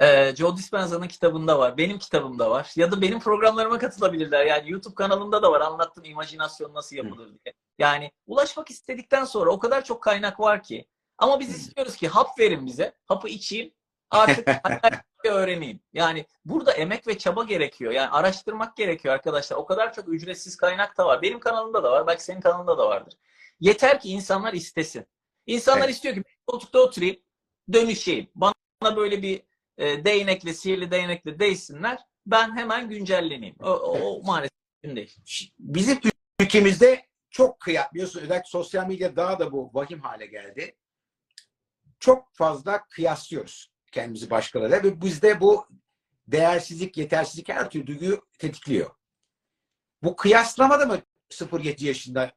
Ee, 0.00 0.34
Joe 0.36 0.56
Dispenza'nın 0.56 1.08
kitabında 1.08 1.58
var. 1.58 1.76
Benim 1.76 1.98
kitabımda 1.98 2.50
var. 2.50 2.72
Ya 2.76 2.92
da 2.92 3.00
benim 3.02 3.20
programlarıma 3.20 3.78
katılabilirler. 3.78 4.46
Yani 4.46 4.70
YouTube 4.70 4.94
kanalımda 4.94 5.42
da 5.42 5.52
var. 5.52 5.60
Anlattım 5.60 6.04
imajinasyon 6.04 6.74
nasıl 6.74 6.96
yapılır 6.96 7.28
diye. 7.28 7.54
Yani 7.78 8.12
ulaşmak 8.26 8.70
istedikten 8.70 9.24
sonra 9.24 9.50
o 9.50 9.58
kadar 9.58 9.84
çok 9.84 10.02
kaynak 10.02 10.40
var 10.40 10.62
ki. 10.62 10.86
Ama 11.18 11.40
biz 11.40 11.56
istiyoruz 11.56 11.96
ki 11.96 12.08
hap 12.08 12.38
verin 12.38 12.66
bize. 12.66 12.94
Hapı 13.06 13.28
içeyim. 13.28 13.74
Artık 14.10 14.48
öğreneyim. 15.24 15.80
Yani 15.92 16.26
burada 16.44 16.72
emek 16.72 17.06
ve 17.06 17.18
çaba 17.18 17.44
gerekiyor. 17.44 17.92
Yani 17.92 18.08
araştırmak 18.10 18.76
gerekiyor 18.76 19.14
arkadaşlar. 19.14 19.56
O 19.56 19.66
kadar 19.66 19.92
çok 19.92 20.08
ücretsiz 20.08 20.56
kaynak 20.56 20.98
da 20.98 21.06
var. 21.06 21.22
Benim 21.22 21.40
kanalımda 21.40 21.82
da 21.82 21.92
var. 21.92 22.06
Belki 22.06 22.24
senin 22.24 22.40
kanalında 22.40 22.78
da 22.78 22.88
vardır. 22.88 23.14
Yeter 23.60 24.00
ki 24.00 24.08
insanlar 24.08 24.52
istesin. 24.52 25.06
İnsanlar 25.46 25.84
Evet. 25.84 25.94
istiyor 25.94 26.14
ki 26.14 26.22
koltukta 26.46 26.78
oturayım, 26.78 27.16
dönüşeyim. 27.72 28.30
Bana 28.34 28.96
böyle 28.96 29.22
bir 29.22 29.49
e, 29.78 30.04
değnekle, 30.04 30.54
sihirli 30.54 30.90
değnekle 30.90 31.38
değsinler. 31.38 31.98
Ben 32.26 32.56
hemen 32.56 32.88
güncelleneyim. 32.88 33.56
O, 33.60 33.70
o, 33.70 34.00
o 34.00 34.22
maalesef 34.22 34.52
mümkün 34.82 34.96
değil. 34.96 35.16
Bizim 35.58 36.00
ülkemizde 36.40 37.06
çok 37.30 37.60
kıyak 37.60 37.94
biliyorsun 37.94 38.20
özellikle 38.20 38.48
sosyal 38.48 38.86
medya 38.86 39.16
daha 39.16 39.38
da 39.38 39.52
bu 39.52 39.70
vahim 39.74 40.00
hale 40.00 40.26
geldi. 40.26 40.76
Çok 41.98 42.34
fazla 42.34 42.84
kıyaslıyoruz 42.88 43.72
kendimizi 43.92 44.30
başkalarıyla 44.30 44.82
ve 44.82 45.02
bizde 45.02 45.40
bu 45.40 45.66
değersizlik, 46.26 46.96
yetersizlik 46.96 47.48
her 47.48 47.70
türlü 47.70 47.86
duyguyu 47.86 48.26
tetikliyor. 48.38 48.90
Bu 50.02 50.16
kıyaslama 50.16 50.80
da 50.80 50.86
mı 50.86 51.02
0-7 51.30 51.84
yaşında 51.84 52.32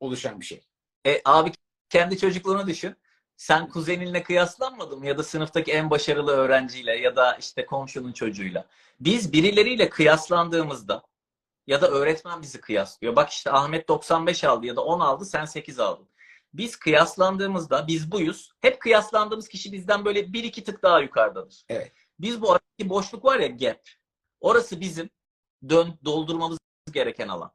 oluşan 0.00 0.40
bir 0.40 0.46
şey? 0.46 0.66
E, 1.06 1.20
abi 1.24 1.52
kendi 1.88 2.18
çocukluğunu 2.18 2.66
düşün. 2.66 2.96
Sen 3.36 3.68
kuzeninle 3.68 4.22
kıyaslanmadın 4.22 4.98
mı? 4.98 5.06
Ya 5.06 5.18
da 5.18 5.22
sınıftaki 5.22 5.72
en 5.72 5.90
başarılı 5.90 6.32
öğrenciyle 6.32 6.96
ya 6.96 7.16
da 7.16 7.36
işte 7.36 7.66
komşunun 7.66 8.12
çocuğuyla. 8.12 8.66
Biz 9.00 9.32
birileriyle 9.32 9.88
kıyaslandığımızda 9.88 11.02
ya 11.66 11.82
da 11.82 11.88
öğretmen 11.88 12.42
bizi 12.42 12.60
kıyaslıyor. 12.60 13.16
Bak 13.16 13.30
işte 13.30 13.50
Ahmet 13.50 13.88
95 13.88 14.44
aldı 14.44 14.66
ya 14.66 14.76
da 14.76 14.84
10 14.84 15.00
aldı 15.00 15.24
sen 15.24 15.44
8 15.44 15.80
aldın. 15.80 16.08
Biz 16.54 16.76
kıyaslandığımızda 16.76 17.86
biz 17.86 18.12
buyuz. 18.12 18.52
Hep 18.60 18.80
kıyaslandığımız 18.80 19.48
kişi 19.48 19.72
bizden 19.72 20.04
böyle 20.04 20.32
bir 20.32 20.44
iki 20.44 20.64
tık 20.64 20.82
daha 20.82 21.00
yukarıdadır. 21.00 21.64
Evet. 21.68 21.92
Biz 22.18 22.42
bu 22.42 22.52
aradaki 22.52 22.88
boşluk 22.88 23.24
var 23.24 23.40
ya 23.40 23.46
gap. 23.46 23.80
Orası 24.40 24.80
bizim 24.80 25.10
dön 25.68 25.98
doldurmamız 26.04 26.58
gereken 26.92 27.28
alan. 27.28 27.52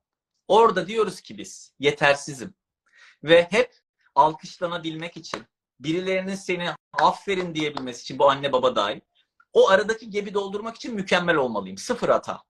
Orada 0.47 0.88
diyoruz 0.88 1.21
ki 1.21 1.38
biz 1.38 1.73
yetersizim. 1.79 2.53
Ve 3.23 3.47
hep 3.51 3.75
alkışlanabilmek 4.15 5.17
için, 5.17 5.43
birilerinin 5.83 6.35
seni 6.35 6.69
aferin 6.93 7.55
diyebilmesi 7.55 8.01
için 8.01 8.19
bu 8.19 8.29
anne 8.29 8.51
baba 8.51 8.75
dahil, 8.75 9.00
o 9.53 9.69
aradaki 9.69 10.09
gebi 10.09 10.33
doldurmak 10.33 10.75
için 10.75 10.95
mükemmel 10.95 11.35
olmalıyım. 11.35 11.77
Sıfır 11.77 12.09
hata. 12.09 12.41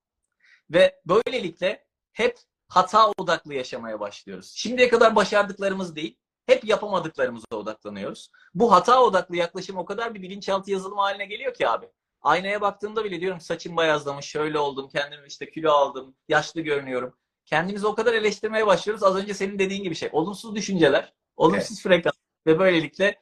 Ve 0.69 1.01
böylelikle 1.05 1.85
hep 2.13 2.39
hata 2.67 3.11
odaklı 3.17 3.53
yaşamaya 3.53 3.99
başlıyoruz. 3.99 4.51
Şimdiye 4.55 4.89
kadar 4.89 5.15
başardıklarımız 5.15 5.95
değil, 5.95 6.17
hep 6.45 6.65
yapamadıklarımıza 6.65 7.55
odaklanıyoruz. 7.55 8.29
Bu 8.53 8.71
hata 8.71 9.01
odaklı 9.01 9.35
yaklaşım 9.35 9.77
o 9.77 9.85
kadar 9.85 10.13
bir 10.13 10.21
bilinçaltı 10.21 10.71
yazılım 10.71 10.97
haline 10.97 11.25
geliyor 11.25 11.53
ki 11.53 11.69
abi. 11.69 11.89
Aynaya 12.21 12.61
baktığımda 12.61 13.03
bile 13.03 13.21
diyorum 13.21 13.41
saçım 13.41 13.77
beyazlamış, 13.77 14.25
şöyle 14.25 14.59
oldum, 14.59 14.89
kendimi 14.89 15.27
işte 15.27 15.51
kilo 15.51 15.71
aldım, 15.71 16.15
yaşlı 16.27 16.61
görünüyorum. 16.61 17.13
Kendimizi 17.45 17.87
o 17.87 17.95
kadar 17.95 18.13
eleştirmeye 18.13 18.67
başlıyoruz. 18.67 19.03
Az 19.03 19.15
önce 19.15 19.33
senin 19.33 19.59
dediğin 19.59 19.83
gibi 19.83 19.95
şey. 19.95 20.09
Olumsuz 20.11 20.55
düşünceler, 20.55 21.13
olumsuz 21.37 21.81
frekans 21.83 22.20
ve 22.47 22.59
böylelikle 22.59 23.21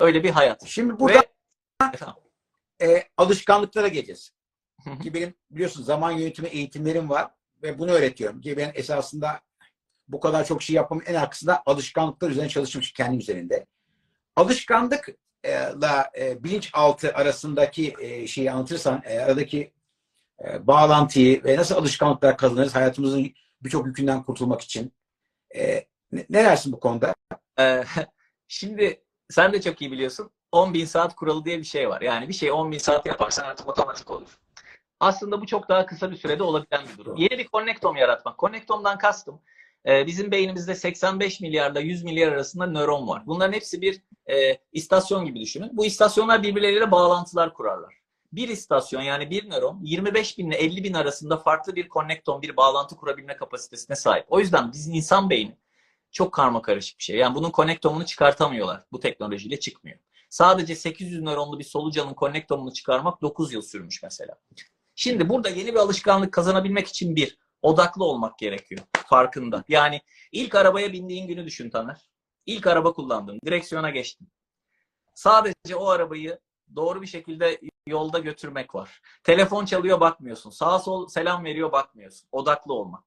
öyle 0.00 0.24
bir 0.24 0.30
hayat. 0.30 0.66
Şimdi 0.66 1.00
burada 1.00 1.22
Ve... 2.80 2.86
E, 2.86 3.08
alışkanlıklara 3.16 3.88
geleceğiz. 3.88 4.32
Ki 5.02 5.14
benim 5.14 5.34
biliyorsun 5.50 5.82
zaman 5.82 6.10
yönetimi 6.10 6.48
eğitimlerim 6.48 7.10
var 7.10 7.30
ve 7.62 7.78
bunu 7.78 7.90
öğretiyorum. 7.90 8.40
Ki 8.40 8.56
ben 8.56 8.72
esasında 8.74 9.40
bu 10.08 10.20
kadar 10.20 10.44
çok 10.44 10.62
şey 10.62 10.76
yapmamın 10.76 11.04
en 11.06 11.14
arkasında 11.14 11.62
alışkanlıklar 11.66 12.30
üzerine 12.30 12.48
çalışmış 12.48 12.92
kendim 12.92 13.20
üzerinde. 13.20 13.66
Alışkanlıkla 14.36 16.10
e, 16.18 16.44
bilinçaltı 16.44 17.14
arasındaki 17.14 17.94
e, 18.00 18.26
şeyi 18.26 18.52
anlatırsan, 18.52 19.02
e, 19.04 19.18
aradaki 19.18 19.72
e, 20.44 20.66
bağlantıyı 20.66 21.44
ve 21.44 21.56
nasıl 21.56 21.74
alışkanlıklar 21.74 22.36
kazanırız 22.36 22.74
hayatımızın 22.74 23.32
birçok 23.62 23.86
yükünden 23.86 24.22
kurtulmak 24.22 24.60
için. 24.60 24.92
E, 25.54 25.86
ne, 26.12 26.26
ne 26.30 26.44
dersin 26.44 26.72
bu 26.72 26.80
konuda? 26.80 27.14
Şimdi 28.50 29.02
sen 29.28 29.52
de 29.52 29.60
çok 29.60 29.80
iyi 29.80 29.92
biliyorsun. 29.92 30.30
10 30.52 30.74
bin 30.74 30.84
saat 30.84 31.16
kuralı 31.16 31.44
diye 31.44 31.58
bir 31.58 31.64
şey 31.64 31.88
var. 31.88 32.00
Yani 32.00 32.28
bir 32.28 32.32
şey 32.32 32.52
10 32.52 32.72
bin 32.72 32.78
saat 32.78 33.06
yaparsan 33.06 33.44
artık 33.44 33.68
otomatik 33.68 34.10
olur. 34.10 34.38
Aslında 35.00 35.40
bu 35.40 35.46
çok 35.46 35.68
daha 35.68 35.86
kısa 35.86 36.10
bir 36.10 36.16
sürede 36.16 36.42
olabilen 36.42 36.84
bir 36.92 36.98
durum. 36.98 37.16
Yeni 37.16 37.38
bir 37.38 37.48
konnektom 37.48 37.96
yaratmak. 37.96 38.38
Konnektomdan 38.38 38.98
kastım. 38.98 39.40
e, 39.86 40.06
bizim 40.06 40.30
beynimizde 40.30 40.74
85 40.74 41.40
milyarla 41.40 41.80
100 41.80 42.04
milyar 42.04 42.32
arasında 42.32 42.66
nöron 42.66 43.08
var. 43.08 43.22
Bunların 43.26 43.52
hepsi 43.52 43.80
bir 43.80 44.02
e, 44.30 44.58
istasyon 44.72 45.24
gibi 45.24 45.40
düşünün. 45.40 45.70
Bu 45.72 45.86
istasyonlar 45.86 46.42
birbirleriyle 46.42 46.90
bağlantılar 46.90 47.54
kurarlar. 47.54 47.94
Bir 48.32 48.48
istasyon 48.48 49.02
yani 49.02 49.30
bir 49.30 49.50
nöron 49.50 49.80
25 49.82 50.38
bin 50.38 50.50
ile 50.50 50.56
50 50.56 50.84
bin 50.84 50.94
arasında 50.94 51.36
farklı 51.36 51.76
bir 51.76 51.88
konnektom, 51.88 52.42
bir 52.42 52.56
bağlantı 52.56 52.96
kurabilme 52.96 53.36
kapasitesine 53.36 53.96
sahip. 53.96 54.24
O 54.28 54.40
yüzden 54.40 54.72
bizim 54.72 54.94
insan 54.94 55.30
beyni 55.30 55.56
çok 56.12 56.32
karma 56.32 56.62
karışık 56.62 56.98
bir 56.98 57.04
şey. 57.04 57.16
Yani 57.16 57.34
bunun 57.34 57.50
konnektomunu 57.50 58.06
çıkartamıyorlar. 58.06 58.84
Bu 58.92 59.00
teknolojiyle 59.00 59.60
çıkmıyor. 59.60 59.98
Sadece 60.30 60.74
800 60.74 61.22
nöronlu 61.22 61.58
bir 61.58 61.64
solucanın 61.64 62.14
konnektomunu 62.14 62.72
çıkarmak 62.72 63.22
9 63.22 63.52
yıl 63.52 63.62
sürmüş 63.62 64.02
mesela. 64.02 64.34
Şimdi 64.94 65.28
burada 65.28 65.48
yeni 65.48 65.74
bir 65.74 65.78
alışkanlık 65.78 66.32
kazanabilmek 66.32 66.88
için 66.88 67.16
bir, 67.16 67.38
odaklı 67.62 68.04
olmak 68.04 68.38
gerekiyor. 68.38 68.80
Farkında. 69.06 69.64
Yani 69.68 70.00
ilk 70.32 70.54
arabaya 70.54 70.92
bindiğin 70.92 71.26
günü 71.26 71.46
düşün 71.46 71.70
Taner. 71.70 72.10
İlk 72.46 72.66
araba 72.66 72.92
kullandın. 72.92 73.38
Direksiyona 73.44 73.90
geçtin. 73.90 74.28
Sadece 75.14 75.76
o 75.76 75.88
arabayı 75.88 76.38
doğru 76.76 77.02
bir 77.02 77.06
şekilde 77.06 77.60
yolda 77.86 78.18
götürmek 78.18 78.74
var. 78.74 79.00
Telefon 79.24 79.64
çalıyor 79.64 80.00
bakmıyorsun. 80.00 80.50
Sağa 80.50 80.78
sol 80.78 81.08
selam 81.08 81.44
veriyor 81.44 81.72
bakmıyorsun. 81.72 82.28
Odaklı 82.32 82.74
olmak. 82.74 83.04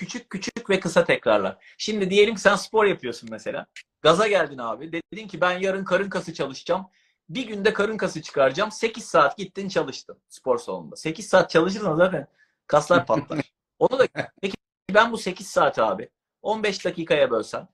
Küçük 0.00 0.30
küçük 0.30 0.70
ve 0.70 0.80
kısa 0.80 1.04
tekrarlar. 1.04 1.56
Şimdi 1.78 2.10
diyelim 2.10 2.34
ki 2.34 2.40
sen 2.40 2.56
spor 2.56 2.84
yapıyorsun 2.84 3.28
mesela. 3.32 3.66
Gaza 4.02 4.28
geldin 4.28 4.58
abi. 4.58 4.92
Dedin 4.92 5.28
ki 5.28 5.40
ben 5.40 5.58
yarın 5.58 5.84
karın 5.84 6.10
kası 6.10 6.34
çalışacağım. 6.34 6.86
Bir 7.28 7.46
günde 7.46 7.72
karın 7.72 7.96
kası 7.96 8.22
çıkaracağım. 8.22 8.70
8 8.70 9.04
saat 9.04 9.36
gittin 9.36 9.68
çalıştın 9.68 10.18
spor 10.28 10.58
salonunda. 10.58 10.96
8 10.96 11.28
saat 11.28 11.50
çalışırsan 11.50 11.96
zaten 11.96 12.26
kaslar 12.66 13.06
patlar. 13.06 13.40
Onu 13.78 13.98
da 13.98 14.06
peki 14.42 14.56
ben 14.94 15.12
bu 15.12 15.18
8 15.18 15.46
saat 15.46 15.78
abi 15.78 16.08
15 16.42 16.84
dakikaya 16.84 17.30
bölsem 17.30 17.68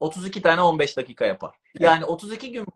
32 0.00 0.42
tane 0.42 0.60
15 0.60 0.96
dakika 0.96 1.26
yapar. 1.26 1.54
Yani 1.78 2.04
32 2.04 2.52
gün 2.52 2.66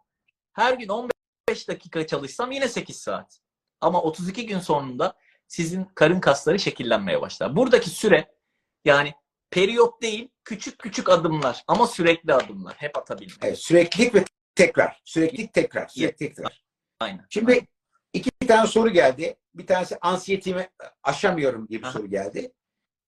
her 0.53 0.73
gün 0.73 0.89
15 0.89 1.69
dakika 1.69 2.07
çalışsam 2.07 2.53
yine 2.53 2.69
8 2.69 2.97
saat. 2.97 3.41
Ama 3.81 4.03
32 4.03 4.47
gün 4.47 4.59
sonunda 4.59 5.17
sizin 5.49 5.85
karın 5.85 6.21
kasları 6.21 6.59
şekillenmeye 6.59 7.21
başlar. 7.21 7.57
Buradaki 7.57 7.91
süre 7.91 8.40
yani 8.85 9.15
periyot 9.51 10.03
değil 10.03 10.29
küçük 10.45 10.79
küçük 10.79 11.09
adımlar 11.09 11.65
ama 11.67 11.87
sürekli 11.87 12.35
adımlar. 12.35 12.75
Hep 12.75 12.99
atabilmek. 12.99 13.39
Evet, 13.43 13.59
süreklilik 13.59 14.15
ve 14.15 14.25
tekrar. 14.55 15.01
Süreklilik 15.05 15.53
tekrar. 15.53 15.89
Sürekli 15.89 16.27
tekrar. 16.27 16.65
Aynen. 17.01 17.27
Şimdi 17.31 17.67
iki 18.13 18.31
tane 18.31 18.67
soru 18.67 18.89
geldi. 18.89 19.37
Bir 19.55 19.67
tanesi 19.67 19.99
ansiyetimi 20.01 20.71
aşamıyorum 21.03 21.69
diye 21.69 21.81
bir 21.81 21.85
Aha. 21.85 21.93
soru 21.93 22.07
geldi. 22.07 22.53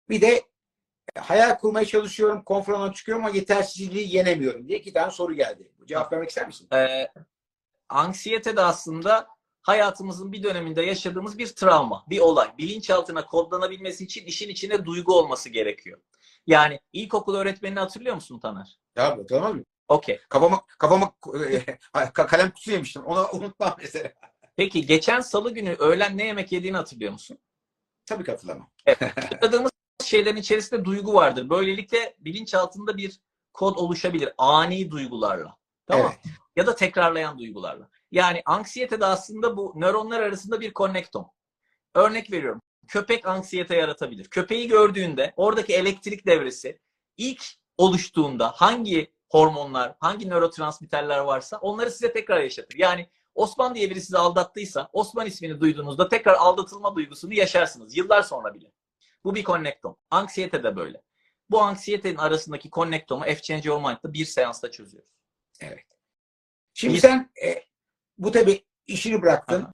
Bir 0.09 0.21
de 0.21 0.43
e, 1.17 1.21
hayal 1.21 1.59
kurmaya 1.59 1.87
çalışıyorum, 1.87 2.43
alanına 2.47 2.93
çıkıyorum 2.93 3.25
ama 3.25 3.37
yetersizliği 3.37 4.17
yenemiyorum 4.17 4.69
diye 4.69 4.79
iki 4.79 4.93
tane 4.93 5.11
soru 5.11 5.35
geldi. 5.35 5.73
Cevap 5.87 6.13
vermek 6.13 6.29
ister 6.29 6.47
misin? 6.47 6.69
Ee, 6.75 7.09
anksiyete 7.89 8.57
de 8.57 8.61
aslında 8.61 9.29
hayatımızın 9.63 10.33
bir 10.33 10.43
döneminde 10.43 10.83
yaşadığımız 10.83 11.39
bir 11.39 11.47
travma, 11.47 12.05
bir 12.09 12.19
olay. 12.19 12.49
Bilinçaltına 12.59 13.27
kodlanabilmesi 13.27 14.05
için 14.05 14.27
işin 14.27 14.49
içinde 14.49 14.85
duygu 14.85 15.19
olması 15.19 15.49
gerekiyor. 15.49 16.01
Yani 16.47 16.81
ilkokul 16.93 17.35
öğretmenini 17.35 17.79
hatırlıyor 17.79 18.15
musun 18.15 18.39
Taner? 18.39 18.79
Ya 18.97 19.19
tamam 19.29 19.57
mı? 19.57 19.65
Okey. 19.89 20.21
Kafama, 20.29 20.63
kafama 20.79 21.13
e, 21.35 21.57
ka- 21.95 22.27
kalem 22.27 22.51
kutusu 22.51 22.71
yemiştim. 22.73 23.03
Onu 23.05 23.29
unutmam 23.33 23.77
mesela. 23.79 24.13
Peki 24.57 24.87
geçen 24.87 25.21
salı 25.21 25.55
günü 25.55 25.75
öğlen 25.75 26.19
ne 26.19 26.27
yemek 26.27 26.53
yediğini 26.53 26.77
hatırlıyor 26.77 27.13
musun? 27.13 27.39
Tabii 28.07 28.25
ki 28.25 28.31
hatırlamam. 28.31 28.71
Hatırladığımız 28.99 29.71
şeylerin 30.05 30.37
içerisinde 30.37 30.85
duygu 30.85 31.15
vardır. 31.15 31.51
Böylelikle 31.51 32.15
bilinçaltında 32.19 32.97
bir 32.97 33.21
kod 33.53 33.77
oluşabilir. 33.77 34.33
Ani 34.39 34.91
duygularla. 34.91 35.57
Tamam. 35.87 36.13
Evet. 36.25 36.37
ya 36.57 36.67
da 36.67 36.75
tekrarlayan 36.75 37.39
duygularla. 37.39 37.89
Yani 38.13 38.43
anksiyete 38.45 39.01
de 39.01 39.07
aslında 39.07 39.57
bu 39.57 39.73
nöronlar 39.77 40.21
arasında 40.21 40.61
bir 40.61 40.73
konnektom. 40.73 41.31
Örnek 41.95 42.33
veriyorum. 42.33 42.61
Köpek 42.89 43.27
anksiyete 43.27 43.77
yaratabilir. 43.77 44.25
Köpeği 44.29 44.69
gördüğünde 44.69 45.33
oradaki 45.37 45.75
elektrik 45.75 46.27
devresi 46.27 46.79
ilk 47.17 47.45
oluştuğunda 47.79 48.49
hangi 48.49 49.13
hormonlar, 49.31 49.95
hangi 50.01 50.29
nörotransmitterler 50.29 51.19
varsa 51.19 51.57
onları 51.59 51.91
size 51.91 52.13
tekrar 52.13 52.41
yaşatır. 52.41 52.79
Yani 52.79 53.09
Osman 53.35 53.75
diye 53.75 53.91
biri 53.91 54.01
sizi 54.01 54.19
aldattıysa 54.19 54.89
Osman 54.93 55.27
ismini 55.27 55.61
duyduğunuzda 55.61 56.09
tekrar 56.09 56.35
aldatılma 56.35 56.97
duygusunu 56.97 57.35
yaşarsınız. 57.35 57.97
Yıllar 57.97 58.23
sonra 58.23 58.55
bile. 58.55 58.73
Bu 59.25 59.35
bir 59.35 59.45
konnektom. 59.45 59.97
Anksiyete 60.11 60.63
de 60.65 60.77
böyle. 60.77 61.03
Bu 61.51 61.63
anksiyetenin 61.63 62.17
arasındaki 62.17 62.71
konnektomu 62.71 63.25
F-Change 63.25 63.69
Your 63.69 63.79
Mind'da 63.81 64.13
bir 64.13 64.25
seansta 64.25 64.71
çözüyoruz. 64.71 65.11
Şimdi 66.75 66.95
Bir- 66.95 67.01
sen 67.01 67.31
e, 67.45 67.72
bu 68.19 68.31
tabii 68.33 68.65
işini 68.87 69.23
bıraktın. 69.23 69.63
Aha. 69.63 69.73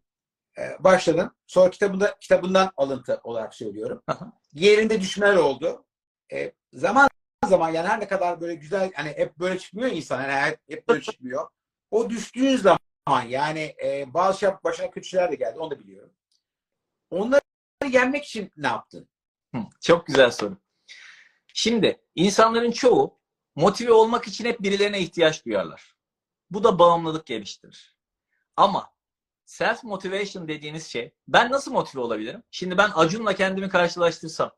e, 0.58 0.84
başladın. 0.84 1.36
Sonra 1.46 1.70
kitabında 1.70 2.16
kitabından 2.20 2.72
alıntı 2.76 3.20
olarak 3.24 3.54
söylüyorum. 3.54 4.02
Aha. 4.06 4.32
Yerinde 4.52 5.00
düşmeler 5.00 5.36
oldu. 5.36 5.84
E, 6.32 6.52
zaman 6.72 7.08
zaman 7.48 7.70
yani 7.70 7.88
her 7.88 8.00
ne 8.00 8.08
kadar 8.08 8.40
böyle 8.40 8.54
güzel 8.54 8.92
hani 8.94 9.08
hep 9.08 9.38
böyle 9.38 9.58
çıkmıyor 9.58 9.90
insan. 9.90 10.22
Yani 10.22 10.32
hep, 10.32 10.60
hep 10.68 10.88
böyle 10.88 11.00
çıkmıyor. 11.02 11.48
O 11.90 12.10
düştüğün 12.10 12.56
zaman 12.56 13.22
yani 13.28 13.76
e, 13.84 14.14
bazı 14.14 14.38
şey 14.38 14.50
başına 14.64 14.90
kötü 14.90 15.08
şeyler 15.08 15.32
de 15.32 15.34
geldi. 15.34 15.58
Onu 15.58 15.70
da 15.70 15.78
biliyorum. 15.78 16.12
Onları 17.10 17.40
yenmek 17.90 18.24
için 18.24 18.52
ne 18.56 18.66
yaptın? 18.66 19.08
Hı, 19.54 19.60
Çok 19.80 20.06
güzel 20.06 20.30
soru. 20.30 20.56
Şimdi 21.54 22.00
insanların 22.14 22.70
çoğu 22.70 23.18
motive 23.56 23.92
olmak 23.92 24.28
için 24.28 24.44
hep 24.44 24.62
birilerine 24.62 25.00
ihtiyaç 25.00 25.46
duyarlar. 25.46 25.94
Bu 26.50 26.64
da 26.64 26.78
bağımlılık 26.78 27.26
geliştirir. 27.26 27.97
Ama 28.58 28.92
self 29.44 29.84
motivation 29.84 30.48
dediğiniz 30.48 30.86
şey 30.86 31.12
ben 31.28 31.52
nasıl 31.52 31.72
motive 31.72 32.02
olabilirim? 32.02 32.42
Şimdi 32.50 32.78
ben 32.78 32.90
Acun'la 32.94 33.34
kendimi 33.34 33.68
karşılaştırsam 33.68 34.52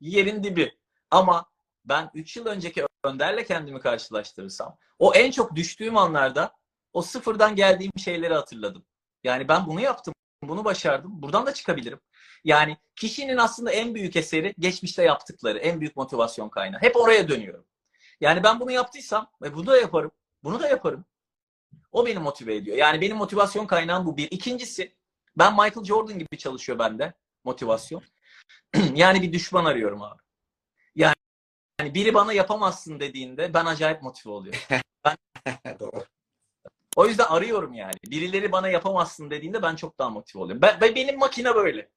yerin 0.00 0.44
dibi 0.44 0.78
ama 1.10 1.50
ben 1.84 2.10
3 2.14 2.36
yıl 2.36 2.46
önceki 2.46 2.86
Önder'le 3.04 3.44
kendimi 3.44 3.80
karşılaştırırsam 3.80 4.78
o 4.98 5.14
en 5.14 5.30
çok 5.30 5.56
düştüğüm 5.56 5.96
anlarda 5.96 6.56
o 6.92 7.02
sıfırdan 7.02 7.56
geldiğim 7.56 7.92
şeyleri 7.98 8.34
hatırladım. 8.34 8.84
Yani 9.24 9.48
ben 9.48 9.66
bunu 9.66 9.80
yaptım, 9.80 10.14
bunu 10.42 10.64
başardım. 10.64 11.22
Buradan 11.22 11.46
da 11.46 11.54
çıkabilirim. 11.54 12.00
Yani 12.44 12.76
kişinin 12.96 13.36
aslında 13.36 13.70
en 13.70 13.94
büyük 13.94 14.16
eseri 14.16 14.54
geçmişte 14.58 15.02
yaptıkları, 15.02 15.58
en 15.58 15.80
büyük 15.80 15.96
motivasyon 15.96 16.48
kaynağı. 16.48 16.80
Hep 16.80 16.96
oraya 16.96 17.28
dönüyorum. 17.28 17.66
Yani 18.20 18.44
ben 18.44 18.60
bunu 18.60 18.70
yaptıysam 18.70 19.30
ve 19.42 19.54
bunu 19.54 19.66
da 19.66 19.76
yaparım, 19.76 20.10
bunu 20.44 20.60
da 20.60 20.68
yaparım. 20.68 21.04
O 21.92 22.06
beni 22.06 22.18
motive 22.18 22.54
ediyor. 22.54 22.76
Yani 22.76 23.00
benim 23.00 23.16
motivasyon 23.16 23.66
kaynağım 23.66 24.06
bu 24.06 24.16
bir. 24.16 24.30
İkincisi 24.30 24.96
ben 25.38 25.52
Michael 25.52 25.84
Jordan 25.84 26.18
gibi 26.18 26.38
çalışıyor 26.38 26.78
bende 26.78 27.12
motivasyon. 27.44 28.02
yani 28.94 29.22
bir 29.22 29.32
düşman 29.32 29.64
arıyorum 29.64 30.02
abi. 30.02 30.22
Yani, 30.94 31.14
yani 31.80 31.94
biri 31.94 32.14
bana 32.14 32.32
yapamazsın 32.32 33.00
dediğinde 33.00 33.54
ben 33.54 33.66
acayip 33.66 34.02
motive 34.02 34.32
oluyorum. 34.32 34.60
Doğru. 35.80 36.04
O 36.96 37.06
yüzden 37.06 37.24
arıyorum 37.24 37.74
yani. 37.74 37.94
Birileri 38.10 38.52
bana 38.52 38.68
yapamazsın 38.68 39.30
dediğinde 39.30 39.62
ben 39.62 39.76
çok 39.76 39.98
daha 39.98 40.10
motive 40.10 40.42
oluyorum. 40.42 40.62
Ben, 40.62 40.80
ben- 40.80 40.94
benim 40.94 41.18
makine 41.18 41.54
böyle. 41.54 41.90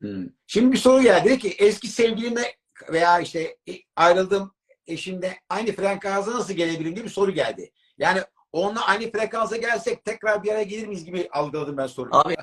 Hmm. 0.00 0.26
Şimdi 0.46 0.72
bir 0.72 0.78
soru 0.78 1.02
geldi. 1.02 1.28
Dedi 1.28 1.38
ki 1.38 1.48
eski 1.58 1.88
sevgilimle 1.88 2.56
veya 2.92 3.20
işte 3.20 3.56
ayrıldığım 3.96 4.54
eşimle 4.86 5.40
aynı 5.48 5.72
frekansa 5.72 6.30
nasıl 6.30 6.54
gelebilirim 6.54 6.96
diye 6.96 7.04
bir 7.04 7.10
soru 7.10 7.30
geldi. 7.30 7.72
Yani 7.98 8.22
onunla 8.52 8.86
aynı 8.86 9.10
frekansa 9.10 9.56
gelsek 9.56 10.04
tekrar 10.04 10.42
bir 10.42 10.52
araya 10.52 10.62
gelir 10.62 10.86
miyiz 10.86 11.04
gibi 11.04 11.28
algıladım 11.32 11.76
ben 11.76 11.86
soruyu. 11.86 12.14
Abi 12.14 12.36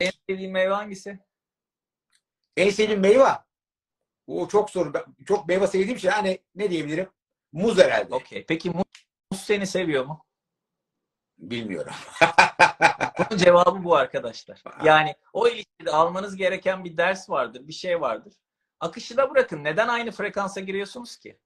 en 0.00 0.10
sevdiğin 0.28 0.52
meyve 0.52 0.74
hangisi? 0.74 1.18
En 2.56 2.70
sevdiğim 2.70 3.00
meyve. 3.00 3.28
O 4.26 4.48
çok 4.48 4.70
soru. 4.70 4.92
Çok 5.26 5.48
meyve 5.48 5.66
sevdiğim 5.66 5.98
şey 5.98 6.10
hani 6.10 6.38
ne 6.54 6.70
diyebilirim? 6.70 7.08
Muz 7.52 7.78
herhalde. 7.78 8.14
Okey. 8.14 8.44
Peki 8.48 8.70
muz 8.70 8.84
muz 9.30 9.40
seni 9.40 9.66
seviyor 9.66 10.04
mu? 10.04 10.24
Bilmiyorum. 11.38 11.92
Bunun 13.18 13.38
cevabı 13.38 13.84
bu 13.84 13.96
arkadaşlar. 13.96 14.62
Yani 14.84 15.14
o 15.32 15.48
ilişkide 15.48 15.90
almanız 15.90 16.36
gereken 16.36 16.84
bir 16.84 16.96
ders 16.96 17.30
vardır, 17.30 17.68
bir 17.68 17.72
şey 17.72 18.00
vardır. 18.00 18.34
Akışına 18.80 19.30
bırakın. 19.30 19.64
Neden 19.64 19.88
aynı 19.88 20.10
frekansa 20.10 20.60
giriyorsunuz 20.60 21.16
ki? 21.16 21.38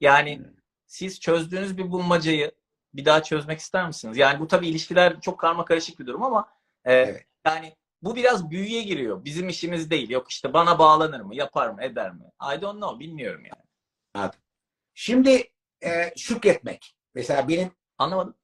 Yani 0.00 0.42
siz 0.86 1.20
çözdüğünüz 1.20 1.78
bir 1.78 1.90
bulmacayı 1.90 2.52
bir 2.94 3.04
daha 3.04 3.22
çözmek 3.22 3.58
ister 3.60 3.86
misiniz? 3.86 4.16
Yani 4.16 4.40
bu 4.40 4.48
tabii 4.48 4.68
ilişkiler 4.68 5.20
çok 5.20 5.40
karma 5.40 5.64
karışık 5.64 5.98
bir 6.00 6.06
durum 6.06 6.22
ama 6.22 6.48
e, 6.84 6.92
Evet. 6.94 7.26
yani 7.46 7.76
bu 8.02 8.16
biraz 8.16 8.50
büyüye 8.50 8.82
giriyor. 8.82 9.24
Bizim 9.24 9.48
işimiz 9.48 9.90
değil. 9.90 10.10
Yok 10.10 10.30
işte 10.30 10.52
bana 10.52 10.78
bağlanır 10.78 11.20
mı, 11.20 11.34
yapar 11.36 11.68
mı, 11.70 11.84
eder 11.84 12.12
mi? 12.12 12.24
I 12.56 12.60
don't 12.62 12.76
know. 12.82 13.00
Bilmiyorum 13.00 13.42
yani. 13.44 14.30
Şimdi 14.94 15.52
e, 15.84 16.12
şükretmek. 16.16 16.96
Mesela 17.14 17.48
benim 17.48 17.70
Anlamadım. 17.98 18.34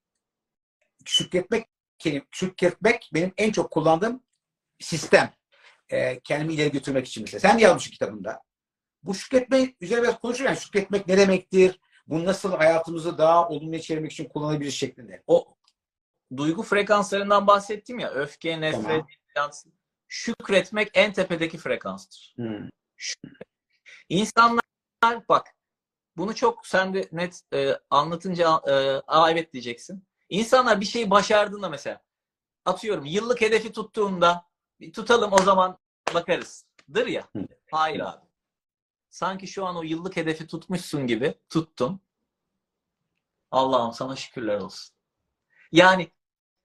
şükretmek 1.05 1.67
kelim- 1.99 2.27
şükretmek 2.31 3.11
benim 3.15 3.33
en 3.37 3.53
çok 3.53 3.71
kullandığım 3.71 4.23
sistem. 4.81 5.33
E, 5.89 6.21
kendimi 6.21 6.55
ileri 6.55 6.73
götürmek 6.73 7.07
için 7.07 7.23
mesela. 7.23 7.41
Sen 7.41 7.59
de 7.59 7.63
yazmışsın 7.63 7.91
kitabında. 7.91 8.43
Bu 9.03 9.15
şükretme 9.15 9.75
üzerine 9.81 10.03
biraz 10.03 10.21
konuşuyor. 10.21 10.51
Yani 10.51 10.61
şükretmek 10.61 11.07
ne 11.07 11.19
demektir? 11.19 11.81
Bu 12.11 12.25
nasıl 12.25 12.53
hayatımızı 12.53 13.19
daha 13.19 13.49
olumluya 13.49 13.81
çevirmek 13.81 14.13
için 14.13 14.29
kullanabiliriz 14.29 14.75
şeklinde. 14.75 15.23
O 15.27 15.49
duygu 16.37 16.63
frekanslarından 16.63 17.47
bahsettim 17.47 17.99
ya. 17.99 18.11
Öfke, 18.11 18.61
nefret, 18.61 19.05
Tamam. 19.35 19.51
Şükretmek 20.09 20.91
en 20.95 21.13
tepedeki 21.13 21.59
frekanstır. 21.59 22.35
Hmm. 22.37 22.69
İnsanlar 24.09 24.61
bak 25.29 25.47
bunu 26.17 26.35
çok 26.35 26.67
sen 26.67 26.95
de 26.95 27.09
net 27.13 27.41
e, 27.55 27.73
anlatınca 27.91 28.61
e, 28.67 28.73
aa 29.07 29.31
evet 29.31 29.53
diyeceksin. 29.53 30.05
İnsanlar 30.29 30.81
bir 30.81 30.87
şeyi 30.87 31.11
başardığında 31.11 31.69
mesela 31.69 32.03
atıyorum 32.65 33.05
yıllık 33.05 33.41
hedefi 33.41 33.73
tuttuğunda 33.73 34.45
bir 34.81 34.93
tutalım 34.93 35.33
o 35.33 35.39
zaman 35.39 35.79
bakarız. 36.15 36.67
Dır 36.95 37.07
ya. 37.07 37.29
Hayır 37.71 38.01
abi. 38.01 38.30
Sanki 39.11 39.47
şu 39.47 39.67
an 39.67 39.77
o 39.77 39.83
yıllık 39.83 40.17
hedefi 40.17 40.47
tutmuşsun 40.47 41.07
gibi 41.07 41.35
tuttun. 41.49 42.01
Allah'ım 43.51 43.93
sana 43.93 44.17
şükürler 44.17 44.61
olsun. 44.61 44.95
Yani 45.73 46.11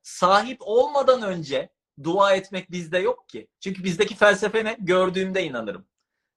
sahip 0.03 0.57
olmadan 0.59 1.21
önce 1.21 1.69
dua 2.03 2.35
etmek 2.35 2.71
bizde 2.71 2.97
yok 2.97 3.29
ki. 3.29 3.47
Çünkü 3.59 3.83
bizdeki 3.83 4.15
felsefe 4.15 4.65
ne? 4.65 4.77
Gördüğümde 4.79 5.43
inanırım. 5.43 5.87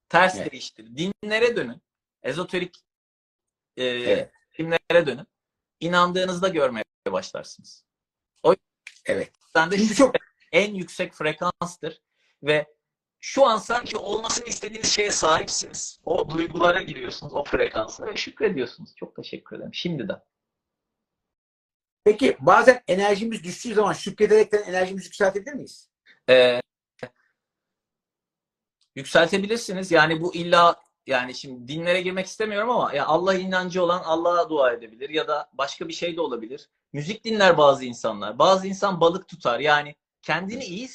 Ters 0.09 0.35
Evet. 0.35 0.51
değiştir. 0.51 0.87
Dinlere 0.97 1.55
dönün. 1.55 1.81
Ezoterik 2.23 2.77
e, 3.77 3.83
Evet. 3.85 4.31
filmlere 4.49 5.05
dönün. 5.05 5.27
İnandığınızda 5.79 6.47
görmeye 6.47 6.83
başlarsınız. 7.11 7.85
Evet. 9.05 9.31
Ben 9.55 9.71
de 9.71 9.77
şu 9.77 9.95
çok 9.95 10.15
en 10.51 10.73
yüksek 10.73 11.13
frekanstır 11.13 12.01
ve 12.43 12.67
şu 13.19 13.45
an 13.45 13.57
sanki 13.57 13.97
olmasını 13.97 14.45
istediğiniz 14.45 14.91
şeye 14.91 15.11
sahipsiniz. 15.11 15.99
O 16.05 16.29
duygulara 16.29 16.81
giriyorsunuz, 16.81 17.33
o 17.33 17.43
frekansa 17.43 18.05
ve 18.05 18.15
şükrediyorsunuz. 18.15 18.95
Çok 18.95 19.15
teşekkür 19.15 19.55
ederim. 19.55 19.73
Şimdiden. 19.73 20.21
Peki 22.03 22.37
bazen 22.39 22.83
enerjimiz 22.87 23.43
düştüğü 23.43 23.73
zaman 23.73 23.93
şükrederekten 23.93 24.63
enerjimizi 24.63 25.05
yükseltebilir 25.05 25.53
miyiz? 25.53 25.89
Ee, 26.29 26.61
yükseltebilirsiniz. 28.95 29.91
Yani 29.91 30.21
bu 30.21 30.35
illa 30.35 30.75
yani 31.07 31.35
şimdi 31.35 31.67
dinlere 31.67 32.01
girmek 32.01 32.25
istemiyorum 32.25 32.69
ama 32.69 32.93
ya 32.93 33.05
Allah 33.05 33.33
inancı 33.33 33.83
olan 33.83 34.01
Allah'a 34.03 34.49
dua 34.49 34.71
edebilir 34.71 35.09
ya 35.09 35.27
da 35.27 35.49
başka 35.53 35.87
bir 35.87 35.93
şey 35.93 36.17
de 36.17 36.21
olabilir. 36.21 36.69
Müzik 36.93 37.23
dinler 37.23 37.57
bazı 37.57 37.85
insanlar. 37.85 38.39
Bazı 38.39 38.67
insan 38.67 39.01
balık 39.01 39.27
tutar. 39.27 39.59
Yani 39.59 39.95
kendini 40.21 40.65
iyi 40.65 40.87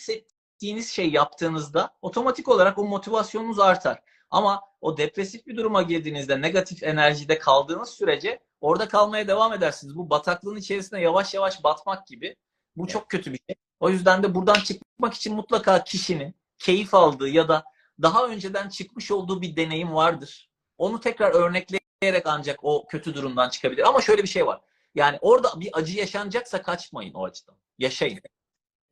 hissettiğiniz 0.64 0.90
şey 0.90 1.10
yaptığınızda 1.10 1.90
otomatik 2.02 2.48
olarak 2.48 2.78
o 2.78 2.84
motivasyonunuz 2.84 3.60
artar. 3.60 4.02
Ama 4.30 4.62
o 4.80 4.96
depresif 4.96 5.46
bir 5.46 5.56
duruma 5.56 5.82
girdiğinizde 5.82 6.40
negatif 6.40 6.82
enerjide 6.82 7.38
kaldığınız 7.38 7.88
sürece 7.88 8.40
orada 8.60 8.88
kalmaya 8.88 9.28
devam 9.28 9.52
edersiniz. 9.52 9.96
Bu 9.96 10.10
bataklığın 10.10 10.56
içerisine 10.56 11.00
yavaş 11.00 11.34
yavaş 11.34 11.64
batmak 11.64 12.06
gibi. 12.06 12.36
Bu 12.76 12.86
çok 12.86 13.10
kötü 13.10 13.32
bir 13.32 13.40
şey. 13.48 13.56
O 13.80 13.90
yüzden 13.90 14.22
de 14.22 14.34
buradan 14.34 14.60
çıkmak 14.60 15.14
için 15.14 15.34
mutlaka 15.34 15.84
kişinin 15.84 16.34
keyif 16.58 16.94
aldığı 16.94 17.28
ya 17.28 17.48
da 17.48 17.64
daha 18.02 18.26
önceden 18.26 18.68
çıkmış 18.68 19.10
olduğu 19.10 19.42
bir 19.42 19.56
deneyim 19.56 19.94
vardır. 19.94 20.50
Onu 20.78 21.00
tekrar 21.00 21.30
örnekleyerek 21.30 22.26
ancak 22.26 22.58
o 22.62 22.86
kötü 22.86 23.14
durumdan 23.14 23.48
çıkabilir. 23.48 23.88
Ama 23.88 24.00
şöyle 24.00 24.22
bir 24.22 24.28
şey 24.28 24.46
var. 24.46 24.60
Yani 24.94 25.18
orada 25.20 25.60
bir 25.60 25.70
acı 25.72 25.98
yaşanacaksa 25.98 26.62
kaçmayın 26.62 27.14
o 27.14 27.24
acıdan. 27.24 27.56
Yaşayın. 27.78 28.20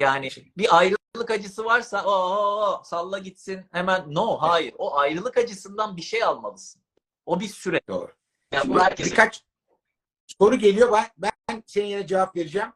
Yani 0.01 0.29
bir 0.57 0.79
ayrılık 0.79 1.03
acısı 1.31 1.65
varsa 1.65 2.05
o 2.05 2.83
salla 2.85 3.19
gitsin 3.19 3.65
hemen 3.73 4.15
no 4.15 4.37
hayır. 4.37 4.75
O 4.79 4.97
ayrılık 4.97 5.39
acısından 5.39 5.97
bir 5.97 6.03
şey 6.03 6.25
almalısın. 6.25 6.83
O 7.27 7.41
bir 7.41 7.49
süre. 7.49 7.81
Doğru. 7.89 8.13
Yani 8.53 8.63
Şimdi 8.63 8.75
bu 8.75 8.81
herkese 8.81 9.11
birkaç 9.11 9.45
soru 10.39 10.57
geliyor. 10.57 10.93
Ben, 10.93 11.07
ben 11.19 11.63
senin 11.67 11.87
yerine 11.87 12.07
cevap 12.07 12.37
vereceğim. 12.37 12.69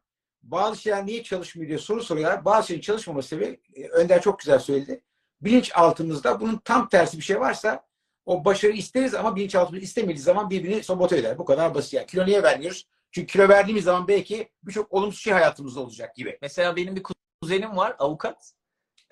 Bazı 0.43 0.81
şeyler 0.81 1.07
niye 1.07 1.23
çalışmıyor 1.23 1.69
diye 1.69 1.79
soru 1.79 2.03
soruyorlar. 2.03 2.45
Bazı 2.45 2.67
şeyin 2.67 2.81
çalışmaması 2.81 3.29
sebebi 3.29 3.61
e, 3.75 3.89
Önder 3.89 4.23
çok 4.23 4.39
güzel 4.39 4.59
söyledi. 4.59 5.03
Bilinçaltımızda 5.41 6.41
bunun 6.41 6.59
tam 6.59 6.89
tersi 6.89 7.19
bir 7.19 7.23
şey 7.23 7.41
varsa 7.41 7.87
o 8.27 8.45
başarı 8.45 8.73
isteriz 8.73 9.15
ama 9.15 9.37
bilinçaltımız 9.37 9.83
istemediği 9.83 10.23
zaman 10.23 10.51
birbirini 10.51 10.85
sabote 10.85 11.17
eder. 11.17 11.39
Bu 11.39 11.45
kadar 11.45 11.75
basit. 11.75 11.93
Yani 11.93 12.07
kilo 12.07 12.27
niye 12.27 12.43
vermiyoruz? 12.43 12.87
Çünkü 13.11 13.33
kilo 13.33 13.49
verdiğimiz 13.49 13.85
zaman 13.85 14.09
belki 14.09 14.49
birçok 14.63 14.93
olumsuz 14.93 15.21
şey 15.21 15.33
hayatımızda 15.33 15.81
olacak 15.81 16.15
gibi. 16.15 16.39
Mesela 16.43 16.77
benim 16.77 16.97
bir 16.97 17.03
kuzenim 17.47 17.77
var 17.77 17.97
avukat. 17.99 18.53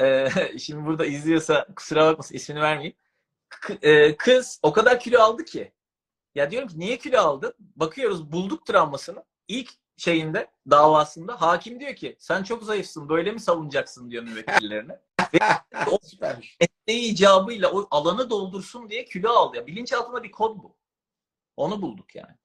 Ee, 0.01 0.29
şimdi 0.59 0.87
burada 0.87 1.07
izliyorsa 1.07 1.66
kusura 1.77 2.07
bakmasın 2.07 2.35
ismini 2.35 2.61
vermeyeyim. 2.61 2.97
K- 3.49 3.79
e, 3.83 4.16
kız 4.16 4.61
o 4.62 4.73
kadar 4.73 5.01
kilo 5.01 5.20
aldı 5.20 5.44
ki. 5.44 5.73
Ya 6.35 6.51
diyorum 6.51 6.68
ki 6.68 6.79
niye 6.79 6.99
kilo 6.99 7.18
aldın? 7.18 7.55
Bakıyoruz 7.59 8.33
bulduk 8.33 8.66
travmasını. 8.66 9.25
İlk 9.49 9.70
şeyinde 9.97 10.51
davasında 10.70 11.40
hakim 11.40 11.81
diyor 11.81 11.94
ki 11.97 12.16
sen 12.18 12.42
çok 12.42 12.62
zayıfsın 12.62 13.09
böyle 13.09 13.33
mi 13.33 13.40
savunacaksın 13.40 14.11
diyor 14.11 14.23
müvekkillerine. 14.23 15.01
Süpermiş. 16.03 16.59
Mesleği 16.61 17.12
icabıyla 17.12 17.73
o 17.73 17.88
alanı 17.90 18.31
doldursun 18.31 18.90
diye 18.90 19.05
kilo 19.05 19.31
aldı. 19.31 19.57
Ya, 19.57 19.66
bilinçaltında 19.66 20.23
bir 20.23 20.31
kod 20.31 20.57
bu. 20.57 20.77
Onu 21.57 21.83
bulduk 21.83 22.14
yani. 22.14 22.37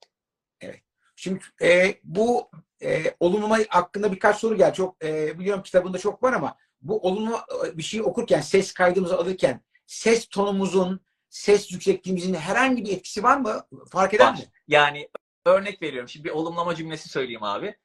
Şimdi 1.16 1.40
e, 1.62 2.00
bu 2.04 2.50
e, 2.82 3.14
olumlama 3.20 3.58
hakkında 3.68 4.12
birkaç 4.12 4.36
soru 4.36 4.56
geldi. 4.56 4.76
Çok 4.76 5.04
e, 5.04 5.38
biliyorum 5.38 5.62
kitabında 5.62 5.98
çok 5.98 6.22
var 6.22 6.32
ama 6.32 6.56
bu 6.82 6.98
olumlu 6.98 7.36
e, 7.66 7.78
bir 7.78 7.82
şey 7.82 8.02
okurken, 8.02 8.40
ses 8.40 8.72
kaydımızı 8.72 9.18
alırken 9.18 9.60
ses 9.86 10.28
tonumuzun 10.28 11.00
ses 11.28 11.72
yüksekliğimizin 11.72 12.34
herhangi 12.34 12.84
bir 12.84 12.92
etkisi 12.92 13.22
var 13.22 13.36
mı? 13.36 13.66
Fark 13.88 14.14
eder 14.14 14.26
Var. 14.26 14.32
mi? 14.32 14.44
Yani 14.68 15.08
örnek 15.46 15.82
veriyorum. 15.82 16.08
Şimdi 16.08 16.24
bir 16.24 16.30
olumlama 16.30 16.74
cümlesi 16.74 17.08
söyleyeyim 17.08 17.42
abi. 17.42 17.76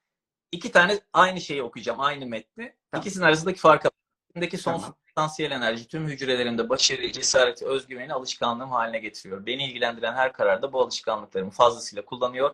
İki 0.51 0.71
tane 0.71 0.99
aynı 1.13 1.41
şeyi 1.41 1.63
okuyacağım. 1.63 1.99
Aynı 1.99 2.25
metni. 2.25 2.75
Tamam. 2.91 3.01
İkisinin 3.01 3.25
arasındaki 3.25 3.59
fark 3.59 3.85
İçimdeki 4.29 4.57
sonsuz 4.57 4.81
Tamam. 4.81 4.97
potansiyel 5.07 5.51
enerji 5.51 5.87
tüm 5.87 6.07
hücrelerimde 6.07 6.69
başarıyı, 6.69 7.11
cesareti, 7.11 7.65
özgüveni 7.65 8.13
alışkanlığım 8.13 8.71
haline 8.71 8.99
getiriyor. 8.99 9.45
Beni 9.45 9.65
ilgilendiren 9.65 10.13
her 10.13 10.33
kararda 10.33 10.73
bu 10.73 10.81
alışkanlıklarımı 10.81 11.51
fazlasıyla 11.51 12.05
kullanıyor 12.05 12.53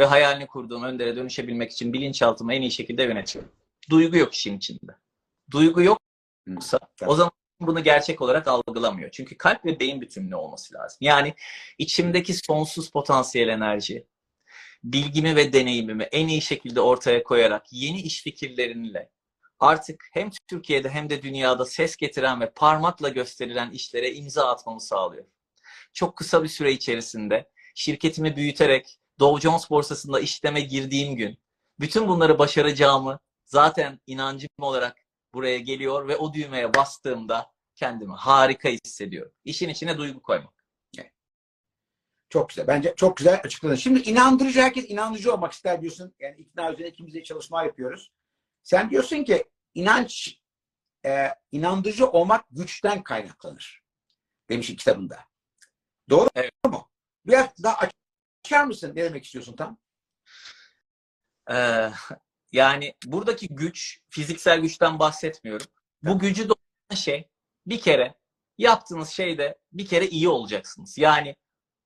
ve 0.00 0.04
hayalini 0.04 0.46
kurduğum 0.46 0.82
öndere 0.82 1.16
dönüşebilmek 1.16 1.72
için 1.72 1.92
bilinçaltımı 1.92 2.54
en 2.54 2.62
iyi 2.62 2.70
şekilde 2.70 3.02
yönetiyorum. 3.02 3.52
Duygu 3.90 4.16
yok 4.16 4.34
işin 4.34 4.56
içinde. 4.56 4.92
Duygu 5.50 5.82
yoksa 5.82 6.78
o 7.06 7.14
zaman 7.14 7.32
bunu 7.60 7.82
gerçek 7.82 8.20
olarak 8.20 8.48
algılamıyor. 8.48 9.10
Çünkü 9.10 9.38
kalp 9.38 9.64
ve 9.64 9.80
beyin 9.80 10.00
bütünlüğü 10.00 10.36
olması 10.36 10.74
lazım. 10.74 10.98
Yani 11.00 11.34
içimdeki 11.78 12.34
sonsuz 12.34 12.90
potansiyel 12.90 13.48
enerji, 13.48 14.06
bilgimi 14.84 15.36
ve 15.36 15.52
deneyimimi 15.52 16.02
en 16.02 16.28
iyi 16.28 16.42
şekilde 16.42 16.80
ortaya 16.80 17.22
koyarak 17.22 17.72
yeni 17.72 18.00
iş 18.00 18.22
fikirleriyle 18.22 19.10
artık 19.58 20.08
hem 20.12 20.30
Türkiye'de 20.48 20.90
hem 20.90 21.10
de 21.10 21.22
dünyada 21.22 21.64
ses 21.64 21.96
getiren 21.96 22.40
ve 22.40 22.50
parmakla 22.50 23.08
gösterilen 23.08 23.70
işlere 23.70 24.12
imza 24.12 24.48
atmamı 24.48 24.80
sağlıyor. 24.80 25.24
Çok 25.92 26.16
kısa 26.16 26.42
bir 26.42 26.48
süre 26.48 26.72
içerisinde 26.72 27.50
şirketimi 27.74 28.36
büyüterek 28.36 28.99
Dow 29.20 29.48
Jones 29.48 29.70
borsasında 29.70 30.20
işleme 30.20 30.60
girdiğim 30.60 31.16
gün 31.16 31.38
bütün 31.80 32.08
bunları 32.08 32.38
başaracağımı 32.38 33.18
zaten 33.44 34.00
inancım 34.06 34.50
olarak 34.58 34.98
buraya 35.34 35.58
geliyor 35.58 36.08
ve 36.08 36.16
o 36.16 36.34
düğmeye 36.34 36.74
bastığımda 36.74 37.52
kendimi 37.74 38.12
harika 38.12 38.68
hissediyorum. 38.68 39.32
İşin 39.44 39.68
içine 39.68 39.98
duygu 39.98 40.22
koymak. 40.22 40.60
Çok 42.30 42.48
güzel. 42.48 42.66
Bence 42.66 42.94
çok 42.96 43.16
güzel 43.16 43.40
açıkladın. 43.44 43.74
Şimdi 43.74 44.00
inandırıcı 44.00 44.60
herkes 44.60 44.90
inandırıcı 44.90 45.34
olmak 45.34 45.52
ister 45.52 45.80
diyorsun. 45.82 46.14
Yani 46.18 46.36
ikna 46.40 46.72
üzerine 46.72 46.88
ikimiz 46.88 47.14
de 47.14 47.22
çalışma 47.22 47.64
yapıyoruz. 47.64 48.12
Sen 48.62 48.90
diyorsun 48.90 49.24
ki 49.24 49.44
inanç 49.74 50.40
e, 51.06 51.28
inandırıcı 51.52 52.06
olmak 52.10 52.44
güçten 52.50 53.02
kaynaklanır. 53.02 53.82
Demiş 54.48 54.66
kitabında. 54.76 55.24
Doğru 56.10 56.28
Evet. 56.34 56.52
mu? 56.64 56.90
Biraz 57.26 57.62
daha 57.62 57.88
açar 58.50 58.64
mısın? 58.64 58.92
Ne 58.94 59.04
demek 59.04 59.24
istiyorsun 59.24 59.56
tam? 59.56 59.78
Ee, 61.50 61.90
yani 62.52 62.94
buradaki 63.04 63.48
güç, 63.48 64.00
fiziksel 64.08 64.60
güçten 64.60 64.98
bahsetmiyorum. 64.98 65.66
Bu 66.02 66.18
gücü 66.18 66.48
doğuran 66.48 66.94
şey 66.94 67.28
bir 67.66 67.80
kere 67.80 68.14
yaptığınız 68.58 69.08
şeyde 69.08 69.58
bir 69.72 69.86
kere 69.86 70.06
iyi 70.06 70.28
olacaksınız. 70.28 70.98
Yani 70.98 71.36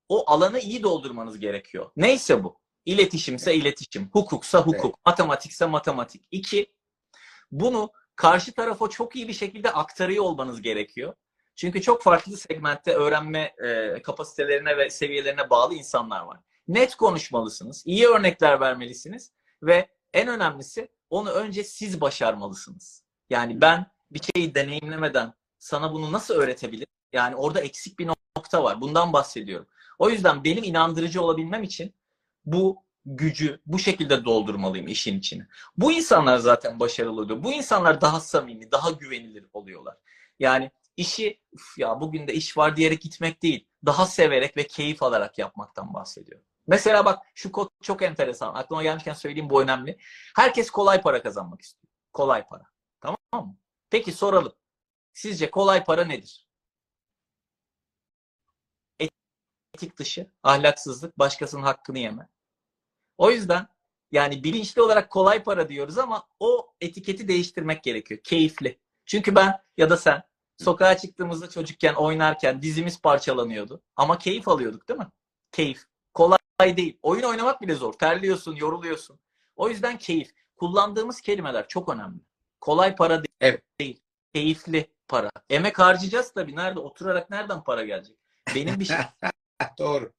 o 0.09 0.31
alanı 0.31 0.59
iyi 0.59 0.83
doldurmanız 0.83 1.39
gerekiyor. 1.39 1.91
Neyse 1.97 2.45
bu. 2.45 2.61
İletişimse 2.85 3.55
iletişim, 3.55 4.11
hukuksa 4.13 4.61
hukuk, 4.61 5.07
matematikse 5.07 5.67
matematik. 5.67 6.23
İki, 6.31 6.75
bunu 7.51 7.93
karşı 8.17 8.53
tarafa 8.53 8.89
çok 8.89 9.17
iyi 9.17 9.29
bir 9.29 9.33
şekilde 9.33 9.73
aktarıyor 9.73 10.25
olmanız 10.25 10.63
gerekiyor. 10.63 11.15
Çünkü 11.57 11.83
çok 11.83 12.03
farklı 12.03 12.37
segmentte 12.37 12.93
öğrenme 12.95 13.55
e, 13.65 14.03
kapasitelerine 14.03 14.77
ve 14.77 14.91
seviyelerine 14.91 15.51
bağlı 15.51 15.75
insanlar 15.75 16.21
var. 16.21 16.41
Net 16.69 16.95
konuşmalısınız, 16.97 17.83
iyi 17.87 18.07
örnekler 18.07 18.61
vermelisiniz 18.61 19.33
ve 19.63 19.89
en 20.13 20.29
önemlisi 20.29 20.89
onu 21.11 21.31
önce 21.31 21.65
siz 21.65 22.01
başarmalısınız. 22.01 23.03
Yani 23.31 23.61
ben 23.61 23.87
bir 24.11 24.21
şeyi 24.35 24.55
deneyimlemeden 24.55 25.35
sana 25.59 25.93
bunu 25.93 26.13
nasıl 26.13 26.35
öğretebilirim? 26.35 26.87
Yani 27.13 27.37
orada 27.37 27.61
eksik 27.61 27.99
bir 27.99 28.07
nokta 28.37 28.65
var. 28.65 28.81
Bundan 28.81 29.13
bahsediyorum. 29.13 29.67
O 29.99 30.11
yüzden 30.11 30.45
benim 30.45 30.65
inandırıcı 30.65 31.23
olabilmem 31.23 31.63
için 31.63 31.95
bu 32.45 32.85
gücü 33.07 33.61
bu 33.67 33.79
şekilde 33.79 34.25
doldurmalıyım 34.25 34.89
işin 34.89 35.19
içine. 35.19 35.47
Bu 35.77 35.93
insanlar 35.93 36.39
zaten 36.39 36.81
başarılı 36.81 37.21
oluyor. 37.21 37.43
Bu 37.45 37.53
insanlar 37.53 38.01
daha 38.01 38.21
samimi, 38.21 38.73
daha 38.73 38.91
güvenilir 38.91 39.47
oluyorlar. 39.53 39.97
Yani 40.39 40.71
işi 40.97 41.41
"Üf 41.53 41.79
ya 41.79 42.01
bugün 42.01 42.29
de 42.29 42.35
iş 42.35 42.57
var 42.57 42.77
diyerek 42.77 43.01
gitmek 43.03 43.43
değil. 43.43 43.67
Daha 43.87 44.07
severek 44.07 44.57
ve 44.57 44.67
keyif 44.67 45.03
alarak 45.03 45.39
yapmaktan 45.39 45.95
bahsediyorum. 45.95 46.47
Mesela 46.67 47.05
bak 47.05 47.23
şu 47.35 47.53
kod 47.53 47.69
çok 47.83 48.03
enteresan. 48.03 48.55
Aklıma 48.55 48.83
gelmişken 48.83 49.15
söyleyeyim 49.15 49.51
bu 49.51 49.63
önemli. 49.63 49.99
Herkes 50.37 50.71
kolay 50.71 51.03
para 51.03 51.23
kazanmak 51.23 51.61
istiyor. 51.61 51.93
Kolay 52.13 52.47
para. 52.49 52.65
Tamam 53.01 53.19
mı? 53.33 53.57
Peki 53.91 54.13
soralım. 54.13 54.53
Sizce 55.13 55.51
kolay 55.51 55.85
para 55.85 56.05
nedir? 56.05 56.49
Etik 59.75 59.99
dışı, 59.99 60.31
ahlaksızlık, 60.43 61.19
başkasının 61.19 61.63
hakkını 61.63 61.99
yeme. 61.99 62.29
O 63.19 63.31
yüzden 63.31 63.69
yani 64.13 64.45
bilinçli 64.45 64.83
olarak 64.83 65.11
kolay 65.11 65.43
para 65.43 65.69
diyoruz 65.69 65.99
ama 65.99 66.27
o 66.41 66.75
etiketi 66.81 67.29
değiştirmek 67.29 67.83
gerekiyor. 67.83 68.21
Keyifli. 68.25 68.81
Çünkü 69.07 69.35
ben 69.35 69.63
ya 69.77 69.91
da 69.91 69.97
sen 69.97 70.23
sokağa 70.57 70.97
çıktığımızda 70.97 71.51
çocukken 71.51 71.95
oynarken 71.95 72.63
dizimiz 72.63 73.01
parçalanıyordu. 73.03 73.83
Ama 73.97 74.19
keyif 74.19 74.49
alıyorduk 74.49 74.89
değil 74.89 75.01
mi? 75.01 75.09
Keyif. 75.53 75.85
Kolay 76.15 76.39
değil. 76.61 76.99
Oyun 77.03 77.23
oynamak 77.23 77.63
bile 77.63 77.75
zor. 77.75 77.93
Terliyorsun, 77.93 78.57
yoruluyorsun. 78.57 79.19
O 79.57 79.69
yüzden 79.69 79.99
keyif. 79.99 80.31
Kullandığımız 80.57 81.21
kelimeler 81.21 81.69
çok 81.69 81.89
önemli. 81.89 82.21
Kolay 82.61 82.97
para 82.97 83.17
değil. 83.17 83.35
Evet. 83.41 83.63
değil. 83.81 84.01
Keyifli 84.35 84.91
para. 85.09 85.31
Emek 85.51 85.79
harcayacağız 85.79 86.33
tabii. 86.33 86.57
Nerede? 86.57 86.81
Oturarak 86.81 87.31
nereden 87.31 87.65
para 87.65 87.85
gelecek? 87.85 88.17
Benim 88.55 88.81
bir 88.81 88.85
şey 88.85 88.97
Doğru. 89.79 90.13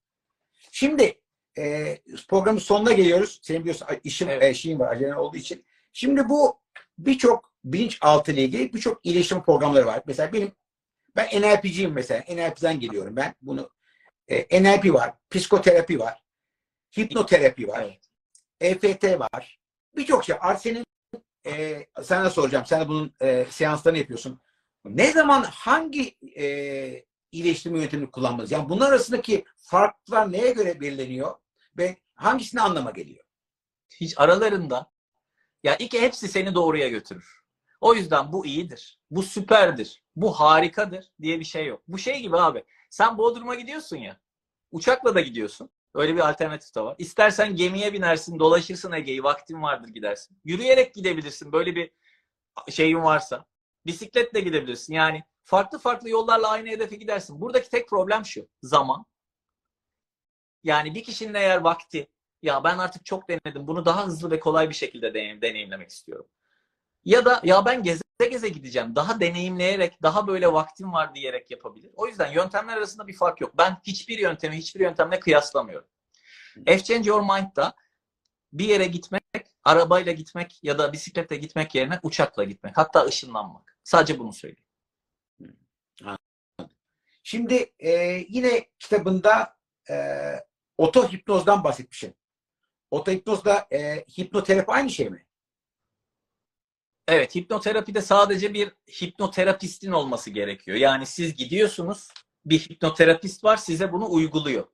Şimdi 0.72 1.22
e, 1.58 1.98
programın 2.30 2.60
sonuna 2.60 2.92
geliyoruz. 2.92 3.40
Senin 3.44 3.60
biliyorsun 3.60 3.88
işin, 4.04 4.28
Evet. 4.28 4.44
e, 4.44 4.54
şeyin 4.54 4.80
var 4.80 4.92
acelen 4.92 5.14
olduğu 5.16 5.38
için. 5.38 5.66
Şimdi 5.94 6.30
bu 6.30 6.60
birçok 6.98 7.52
bilinçaltı 7.64 8.32
ile 8.32 8.44
ilgili 8.44 8.74
birçok 8.74 9.06
iyileştirme 9.06 9.44
programları 9.44 9.86
var. 9.86 10.04
Mesela 10.06 10.34
benim 10.34 10.52
ben 11.16 11.42
NLP'ciyim 11.42 11.92
mesela. 11.92 12.24
NLP'den 12.30 12.80
geliyorum 12.80 13.16
ben. 13.16 13.36
Bunu 13.42 13.70
e, 14.28 14.64
NLP 14.64 14.94
var, 14.94 15.14
psikoterapi 15.30 16.00
var, 16.00 16.24
hipnoterapi 16.98 17.68
var, 17.68 17.82
Evet. 17.82 18.00
EFT 18.84 19.20
var. 19.20 19.60
Birçok 19.96 20.24
şey. 20.26 20.36
Artık 20.42 20.62
senin 20.62 20.86
e, 21.48 21.86
sana 22.04 22.30
soracağım. 22.30 22.66
Sen 22.66 22.82
de 22.82 22.88
bunun 22.88 23.14
e, 23.22 23.46
seanslarını 23.50 23.98
yapıyorsun. 23.98 24.42
Ne 24.86 25.12
zaman 25.12 25.44
hangi 25.44 26.18
e, 26.38 27.06
iyileştirme 27.32 27.80
yöntemini 27.80 28.12
kullanmalıyız? 28.12 28.52
Yani 28.52 28.70
bunlar 28.70 28.90
arasındaki 28.90 29.46
farklar 29.58 30.32
neye 30.32 30.52
göre 30.52 30.82
belirleniyor 30.82 31.36
ve 31.78 31.98
hangisini 32.16 32.62
anlama 32.62 32.92
geliyor? 32.92 33.26
hiç 34.02 34.14
aralarında 34.18 34.92
ya 35.64 35.76
iki 35.76 36.02
hepsi 36.02 36.28
seni 36.28 36.56
doğruya 36.56 36.88
götürür. 36.90 37.42
O 37.82 37.96
yüzden 37.96 38.32
bu 38.32 38.46
iyidir. 38.46 39.00
Bu 39.12 39.24
süperdir. 39.24 40.04
Bu 40.16 40.34
harikadır 40.34 41.12
diye 41.22 41.40
bir 41.40 41.46
şey 41.46 41.66
yok. 41.66 41.82
Bu 41.88 41.98
şey 41.98 42.22
gibi 42.22 42.38
abi. 42.38 42.64
Sen 42.90 43.18
Bodrum'a 43.18 43.56
gidiyorsun 43.56 43.98
ya. 43.98 44.20
Uçakla 44.72 45.16
da 45.16 45.22
gidiyorsun. 45.22 45.70
Öyle 45.96 46.16
bir 46.16 46.30
alternatif 46.30 46.76
de 46.76 46.82
var. 46.82 46.96
İstersen 46.98 47.56
gemiye 47.56 47.94
binersin, 47.94 48.40
dolaşırsın 48.40 48.92
Ege'yi. 48.92 49.24
Vaktin 49.24 49.62
vardır 49.62 49.88
gidersin. 49.88 50.38
Yürüyerek 50.44 50.94
gidebilirsin. 50.94 51.52
Böyle 51.52 51.76
bir 51.76 51.92
şeyin 52.70 53.04
varsa. 53.04 53.46
Bisikletle 53.86 54.40
gidebilirsin. 54.40 54.94
Yani 54.94 55.24
farklı 55.44 55.80
farklı 55.80 56.10
yollarla 56.10 56.50
aynı 56.50 56.70
hedefe 56.70 56.96
gidersin. 56.96 57.42
Buradaki 57.42 57.70
tek 57.70 57.90
problem 57.90 58.26
şu. 58.26 58.48
Zaman. 58.62 59.06
Yani 60.64 60.96
bir 60.96 61.04
kişinin 61.04 61.34
eğer 61.34 61.58
vakti 61.58 62.08
ya 62.42 62.64
ben 62.64 62.78
artık 62.78 63.06
çok 63.06 63.30
denedim. 63.30 63.68
Bunu 63.68 63.86
daha 63.86 64.08
hızlı 64.08 64.32
ve 64.32 64.40
kolay 64.40 64.70
bir 64.70 64.76
şekilde 64.76 65.14
deneyim, 65.14 65.42
deneyimlemek 65.42 65.90
istiyorum. 65.90 66.28
Ya 67.06 67.26
da 67.26 67.42
ya 67.44 67.66
ben 67.66 67.84
geze 67.84 68.02
geze 68.20 68.50
gideceğim. 68.50 68.96
Daha 68.96 69.20
deneyimleyerek, 69.20 70.04
daha 70.04 70.28
böyle 70.28 70.54
vaktim 70.54 70.94
var 70.94 71.16
diyerek 71.16 71.52
yapabilir. 71.52 71.92
O 71.96 72.08
yüzden 72.08 72.32
yöntemler 72.32 72.78
arasında 72.78 73.08
bir 73.08 73.16
fark 73.16 73.42
yok. 73.42 73.58
Ben 73.58 73.78
hiçbir 73.84 74.20
yöntemi 74.20 74.58
hiçbir 74.58 74.80
yöntemle 74.80 75.20
kıyaslamıyorum. 75.20 75.88
F-Change 76.66 77.10
Your 77.10 77.22
Mind'da 77.22 77.76
bir 78.54 78.66
yere 78.66 78.86
gitmek, 78.86 79.24
arabayla 79.64 80.12
gitmek 80.12 80.64
ya 80.64 80.80
da 80.80 80.94
bisikletle 80.94 81.36
gitmek 81.36 81.76
yerine 81.76 82.00
uçakla 82.04 82.44
gitmek. 82.44 82.78
Hatta 82.78 83.06
ışınlanmak. 83.06 83.78
Sadece 83.84 84.20
bunu 84.20 84.34
söyleyeyim. 84.34 84.66
Şimdi 87.24 87.74
e, 87.80 87.92
yine 88.30 88.70
kitabında 88.80 89.58
e, 89.90 89.96
oto 90.78 91.12
hipnozdan 91.12 91.64
bahsetmişim. 91.64 92.14
Oto 92.92 93.12
hipnozda 93.12 93.68
e, 93.72 94.06
hipnoterapi 94.18 94.72
aynı 94.72 94.90
şey 94.90 95.10
mi? 95.10 95.25
Evet, 97.08 97.36
hipnoterapide 97.36 98.02
sadece 98.02 98.54
bir 98.54 98.72
hipnoterapistin 99.02 99.92
olması 99.92 100.30
gerekiyor. 100.30 100.78
Yani 100.78 101.06
siz 101.06 101.36
gidiyorsunuz, 101.36 102.08
bir 102.46 102.60
hipnoterapist 102.60 103.44
var 103.44 103.58
size 103.58 103.92
bunu 103.92 104.12
uyguluyor. 104.12 104.68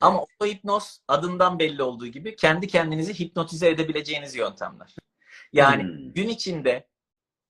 Ama 0.00 0.22
otohipnoz 0.22 1.00
adından 1.08 1.58
belli 1.58 1.82
olduğu 1.82 2.06
gibi 2.06 2.36
kendi 2.36 2.66
kendinizi 2.66 3.20
hipnotize 3.20 3.68
edebileceğiniz 3.70 4.34
yöntemler. 4.34 4.94
Yani 5.52 5.82
Hmm. 5.82 6.12
gün 6.12 6.28
içinde 6.28 6.88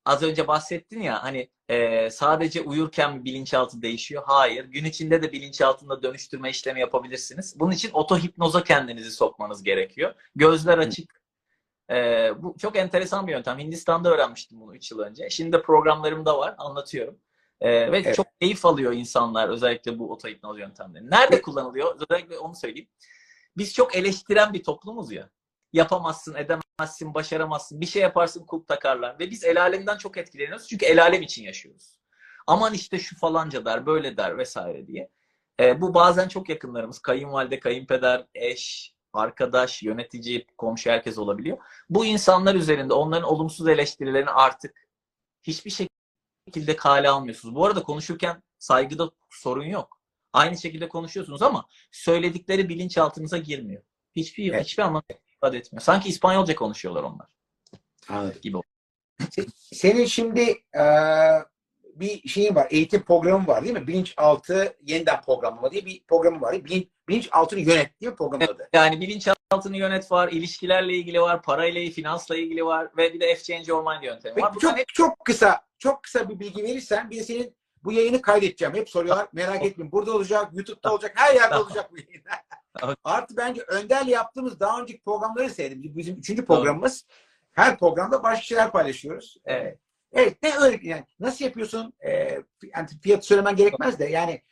az 0.05 0.23
önce 0.23 0.49
bahsettin 0.49 1.01
ya 1.01 1.23
hani 1.23 1.51
e, 1.69 2.11
sadece 2.11 2.61
uyurken 2.61 3.17
mi 3.17 3.25
bilinçaltı 3.25 3.83
değişiyor? 3.83 4.23
Hayır. 4.27 4.65
Gün 4.65 4.85
içinde 4.85 5.23
de 5.23 5.33
bilinçaltında 5.33 6.03
dönüştürme 6.03 6.51
işlemi 6.51 6.81
yapabilirsiniz. 6.81 7.61
Bunun 7.61 7.73
için 7.73 7.91
otohipnoza 7.93 8.65
kendinizi 8.65 9.11
sokmanız 9.11 9.63
gerekiyor. 9.63 10.15
Gözler 10.37 10.79
açık. 10.79 11.24
E, 11.91 12.31
bu 12.43 12.55
çok 12.59 12.77
enteresan 12.77 13.27
bir 13.27 13.33
yöntem. 13.33 13.59
Hindistan'da 13.59 14.11
öğrenmiştim 14.15 14.61
bunu 14.61 14.77
3 14.77 14.91
yıl 14.91 14.99
önce. 14.99 15.31
Şimdi 15.31 15.53
de 15.53 15.63
programlarımda 15.63 16.39
var. 16.39 16.55
Anlatıyorum. 16.59 17.19
E, 17.61 17.93
ve 17.93 17.99
Evet. 17.99 18.15
çok 18.15 18.27
keyif 18.41 18.67
alıyor 18.67 18.93
insanlar 18.93 19.49
özellikle 19.49 19.99
bu 19.99 20.13
otohipnoz 20.13 20.59
yöntemleri. 20.59 21.11
Nerede 21.11 21.35
Evet. 21.35 21.43
kullanılıyor? 21.43 21.97
Özellikle 22.01 22.39
onu 22.39 22.55
söyleyeyim. 22.55 22.89
Biz 23.57 23.75
çok 23.75 23.97
eleştiren 23.97 24.53
bir 24.53 24.63
toplumuz 24.63 25.13
ya. 25.13 25.31
Yapamazsın, 25.73 26.35
edemezsin, 26.35 27.15
başaramazsın. 27.15 27.81
Bir 27.81 27.87
şey 27.87 28.03
yaparsın 28.03 28.47
kulp 28.47 28.69
takarlar. 28.69 29.19
Ve 29.19 29.31
biz 29.31 29.45
el 29.45 29.63
alemden 29.63 29.97
çok 29.99 30.17
etkileniyoruz. 30.17 30.69
Çünkü 30.69 30.87
el 30.87 31.03
alem 31.03 31.23
için 31.23 31.45
yaşıyoruz. 31.45 31.99
Aman 32.47 32.75
işte 32.75 32.99
şu 32.99 33.19
falanca 33.19 33.65
der, 33.65 33.87
böyle 33.87 34.17
der 34.17 34.39
vesaire 34.39 34.87
diye. 34.87 35.11
E, 35.61 35.81
bu 35.81 35.95
bazen 35.95 36.29
çok 36.29 36.49
yakınlarımız. 36.49 36.99
Kayınvalide, 36.99 37.61
kayınpeder, 37.61 38.27
eş, 38.35 38.94
arkadaş, 39.17 39.83
yönetici, 39.83 40.47
komşu 40.59 40.91
herkes 40.91 41.19
olabiliyor. 41.19 41.59
Bu 41.91 42.05
insanlar 42.05 42.55
üzerinde 42.55 42.95
onların 42.95 43.29
olumsuz 43.29 43.69
eleştirilerini 43.69 44.31
artık 44.31 44.89
hiçbir 45.43 45.89
şekilde 46.47 46.77
kale 46.77 47.09
almıyorsunuz. 47.09 47.55
Bu 47.55 47.67
arada 47.67 47.83
konuşurken 47.83 48.43
saygıda 48.59 49.11
sorun 49.31 49.65
yok. 49.65 50.01
Aynı 50.33 50.59
şekilde 50.59 50.89
konuşuyorsunuz 50.89 51.43
ama 51.43 51.67
söyledikleri 51.93 52.69
bilinçaltınıza 52.69 53.39
girmiyor. 53.39 53.83
Hiçbir 54.17 54.53
Evet. 54.53 54.65
hiçbir 54.65 54.83
anlam 54.83 55.03
ifade 55.37 55.59
etmiyor. 55.59 55.83
Sanki 55.83 56.09
İspanyolca 56.09 56.55
konuşuyorlar 56.55 57.03
onlar. 57.03 57.27
Anladım. 58.09 58.41
Gibi. 58.43 58.59
Senin 59.55 60.07
şimdi 60.07 60.41
e, 60.77 60.85
bir 62.01 62.29
şeyin 62.29 62.55
var, 62.55 62.67
eğitim 62.71 63.03
programı 63.03 63.47
var 63.47 63.65
değil 63.65 63.75
mi? 63.75 63.87
Bilinçaltı 63.87 64.77
yeniden 64.83 65.21
programlama 65.21 65.71
diye 65.71 65.87
bir 65.87 66.05
programı 66.09 66.41
var. 66.41 66.65
Bilinç, 66.65 66.87
bilinçaltını 67.09 67.61
yönet 67.61 68.01
değil 68.01 68.13
mi 68.13 68.17
programın 68.17 68.45
adı? 68.45 68.69
Yani 68.73 69.01
bilinçaltını 69.01 69.77
yönet 69.77 70.13
var, 70.13 70.29
ilişkilerle 70.29 70.95
ilgili 70.95 71.21
var, 71.21 71.43
parayla, 71.43 71.91
finansla 71.91 72.37
ilgili 72.37 72.65
var 72.65 72.89
ve 72.97 73.15
bir 73.15 73.21
de 73.21 73.35
F-Change 73.35 73.65
Your 73.67 73.93
Mind 73.93 74.03
yöntemi 74.03 74.43
var. 74.43 74.53
Peki 74.53 74.63
Bunların 74.63 74.77
çok 74.77 74.95
çok 74.95 75.25
kısa, 75.25 75.61
çok 75.79 76.03
kısa 76.03 76.29
bir 76.29 76.41
bilgi 76.41 76.63
verirsen 76.63 77.11
bir 77.11 77.17
de 77.17 77.23
senin 77.23 77.57
bu 77.85 77.93
yayını 77.93 78.23
kaydedeceğim. 78.23 78.75
Hep 78.75 78.91
soruyorlar. 78.91 79.29
Merak 79.33 79.65
etmeyin. 79.65 79.93
Burada 79.93 80.13
olacak, 80.13 80.49
YouTube'da 80.53 80.93
olacak, 80.93 81.13
her 81.15 81.35
yerde 81.35 81.57
olacak 81.57 81.93
bu 81.93 81.97
yayın. 81.97 82.25
Artı 83.05 83.37
bence 83.37 83.63
Önder'le 83.63 84.09
yaptığımız 84.09 84.61
daha 84.61 84.81
önceki 84.81 85.03
programları 85.03 85.51
seyredin. 85.51 85.97
Bizim 85.97 86.17
üçüncü 86.17 86.45
programımız. 86.45 87.07
Her 87.53 87.79
programda 87.79 88.23
başka 88.23 88.43
şeyler 88.43 88.73
paylaşıyoruz. 88.73 89.37
Evet. 89.45 89.79
Evet. 90.15 90.43
Ne 90.43 90.57
öyle 90.57 90.79
yani 90.83 91.05
nasıl 91.21 91.45
yapıyorsun? 91.45 91.93
Ee, 92.07 92.41
yani 92.75 92.89
fiyatı 93.03 93.27
söylemen 93.27 93.57
gerekmez 93.57 93.99
de 93.99 94.05
yani 94.05 94.43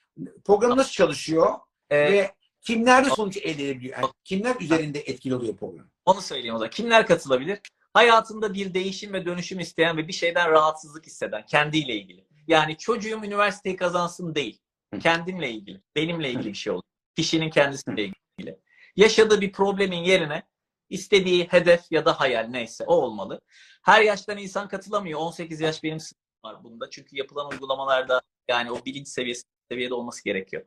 program 0.44 0.76
nasıl 0.76 0.92
çalışıyor 0.92 1.54
e, 1.90 2.12
ve 2.12 2.32
kimler 2.60 3.04
de 3.04 3.10
sonuç 3.10 3.36
elde 3.36 3.64
edebiliyor? 3.64 3.98
Yani 3.98 4.12
kimler 4.24 4.56
üzerinde 4.60 5.00
etkili 5.00 5.34
oluyor 5.34 5.56
program? 5.56 5.86
Onu 6.04 6.20
söyleyeyim 6.20 6.54
o 6.54 6.58
zaman. 6.58 6.70
Kimler 6.70 7.06
katılabilir? 7.06 7.60
Hayatında 7.94 8.54
bir 8.54 8.74
değişim 8.74 9.12
ve 9.12 9.26
dönüşüm 9.26 9.60
isteyen 9.60 9.96
ve 9.96 10.08
bir 10.08 10.12
şeyden 10.12 10.50
rahatsızlık 10.50 11.06
hisseden, 11.06 11.46
kendiyle 11.46 11.94
ilgili. 11.94 12.24
Yani 12.46 12.78
çocuğum 12.78 13.20
üniversiteyi 13.24 13.76
kazansın 13.76 14.34
değil. 14.34 14.58
Kendimle 15.02 15.50
ilgili, 15.50 15.80
benimle 15.96 16.30
ilgili 16.30 16.48
bir 16.48 16.54
şey 16.54 16.72
olur. 16.72 16.82
Kişinin 17.16 17.50
kendisiyle 17.50 18.02
ilgili. 18.38 18.58
Yaşadığı 18.96 19.40
bir 19.40 19.52
problemin 19.52 20.04
yerine 20.04 20.42
istediği 20.92 21.44
hedef 21.44 21.92
ya 21.92 22.04
da 22.04 22.20
hayal 22.20 22.46
neyse 22.46 22.84
o 22.86 22.94
olmalı. 22.94 23.40
Her 23.82 24.02
yaştan 24.02 24.38
insan 24.38 24.68
katılamıyor. 24.68 25.20
18 25.20 25.60
yaş 25.60 25.82
benim 25.82 25.98
var 26.44 26.64
bunda. 26.64 26.90
Çünkü 26.90 27.16
yapılan 27.16 27.50
uygulamalarda 27.50 28.22
yani 28.48 28.70
o 28.70 28.84
bilinç 28.84 29.08
seviyesi 29.08 29.42
seviyede 29.70 29.94
olması 29.94 30.24
gerekiyor. 30.24 30.62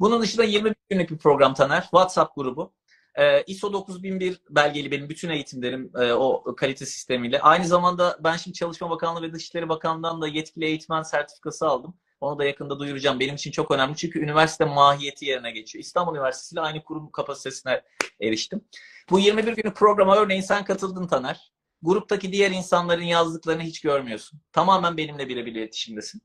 Bunun 0.00 0.22
dışında 0.22 0.44
21 0.44 0.74
günlük 0.90 1.10
bir 1.10 1.18
program 1.18 1.54
Taner. 1.54 1.82
WhatsApp 1.82 2.34
grubu. 2.36 2.74
Ee, 3.14 3.42
ISO 3.42 3.72
9001 3.72 4.40
belgeli 4.50 4.90
benim 4.90 5.08
bütün 5.08 5.30
eğitimlerim 5.30 5.92
e, 6.00 6.12
o 6.12 6.54
kalite 6.56 6.86
sistemiyle. 6.86 7.40
Aynı 7.40 7.64
zamanda 7.64 8.18
ben 8.24 8.36
şimdi 8.36 8.56
Çalışma 8.56 8.90
Bakanlığı 8.90 9.22
ve 9.22 9.32
Dışişleri 9.32 9.68
Bakanlığı'ndan 9.68 10.22
da 10.22 10.28
yetkili 10.28 10.64
eğitmen 10.64 11.02
sertifikası 11.02 11.66
aldım. 11.66 11.94
Onu 12.20 12.38
da 12.38 12.44
yakında 12.44 12.78
duyuracağım. 12.78 13.20
Benim 13.20 13.34
için 13.34 13.50
çok 13.50 13.70
önemli 13.70 13.96
çünkü 13.96 14.20
üniversite 14.20 14.64
mahiyeti 14.64 15.24
yerine 15.24 15.50
geçiyor. 15.50 15.84
İstanbul 15.84 16.14
Üniversitesi 16.14 16.54
ile 16.54 16.60
aynı 16.60 16.84
kurum 16.84 17.10
kapasitesine 17.10 17.82
eriştim. 18.20 18.64
Bu 19.10 19.18
21 19.18 19.52
günlük 19.52 19.76
programa 19.76 20.16
örneğin 20.16 20.40
sen 20.40 20.64
katıldın 20.64 21.06
Taner. 21.06 21.52
Gruptaki 21.82 22.32
diğer 22.32 22.50
insanların 22.50 23.02
yazdıklarını 23.02 23.62
hiç 23.62 23.80
görmüyorsun. 23.80 24.40
Tamamen 24.52 24.96
benimle 24.96 25.28
birebir 25.28 25.52
iletişimdesin. 25.52 26.22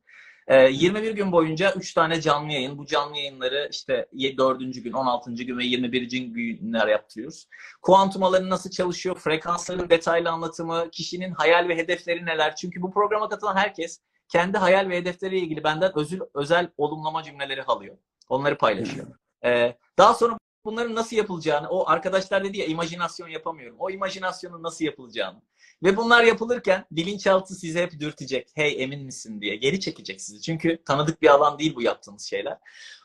Ee, 0.48 0.70
21 0.70 1.12
gün 1.12 1.32
boyunca 1.32 1.74
3 1.74 1.94
tane 1.94 2.22
canlı 2.22 2.52
yayın. 2.52 2.78
Bu 2.78 2.86
canlı 2.86 3.18
yayınları 3.18 3.70
işte 3.72 4.08
4. 4.38 4.60
gün, 4.84 4.94
16. 4.94 5.34
gün 5.34 5.58
ve 5.58 5.64
21. 5.64 6.08
günler 6.28 6.88
yaptırıyoruz. 6.88 7.48
Kuantum 7.82 8.24
alanı 8.24 8.50
nasıl 8.50 8.70
çalışıyor, 8.70 9.16
frekansların 9.20 9.90
detaylı 9.90 10.30
anlatımı, 10.30 10.90
kişinin 10.92 11.32
hayal 11.32 11.68
ve 11.68 11.78
hedefleri 11.78 12.26
neler. 12.26 12.56
Çünkü 12.56 12.82
bu 12.82 12.94
programa 12.94 13.30
katılan 13.30 13.56
herkes 13.56 14.02
kendi 14.30 14.58
hayal 14.58 14.90
ve 14.90 14.98
hedefleriyle 14.98 15.46
ilgili 15.46 15.64
benden 15.64 15.92
özel, 15.96 16.20
özel 16.34 16.70
olumlama 16.78 17.24
cümleleri 17.24 17.64
alıyor. 17.64 17.98
Onları 18.30 18.58
paylaşıyor. 18.58 19.08
Ee, 19.46 19.78
daha 19.98 20.14
sonra 20.14 20.38
bunların 20.66 20.96
nasıl 20.96 21.16
yapılacağını, 21.16 21.70
o 21.70 21.90
arkadaşlar 21.90 22.44
dedi 22.44 22.58
ya 22.58 22.66
imajinasyon 22.66 23.28
yapamıyorum. 23.28 23.76
O 23.80 23.90
imajinasyonun 23.90 24.64
nasıl 24.64 24.86
yapılacağını. 24.86 25.42
Ve 25.84 25.98
bunlar 25.98 26.24
yapılırken 26.24 26.86
bilinçaltı 26.92 27.56
sizi 27.56 27.80
hep 27.80 28.00
dürtecek. 28.00 28.52
Hey 28.56 28.84
emin 28.84 29.06
misin 29.06 29.42
diye. 29.42 29.56
Geri 29.56 29.80
çekecek 29.80 30.22
sizi. 30.22 30.42
Çünkü 30.42 30.84
tanıdık 30.86 31.22
bir 31.22 31.28
alan 31.28 31.60
değil 31.60 31.76
bu 31.76 31.82
yaptığınız 31.82 32.24
şeyler. 32.24 32.58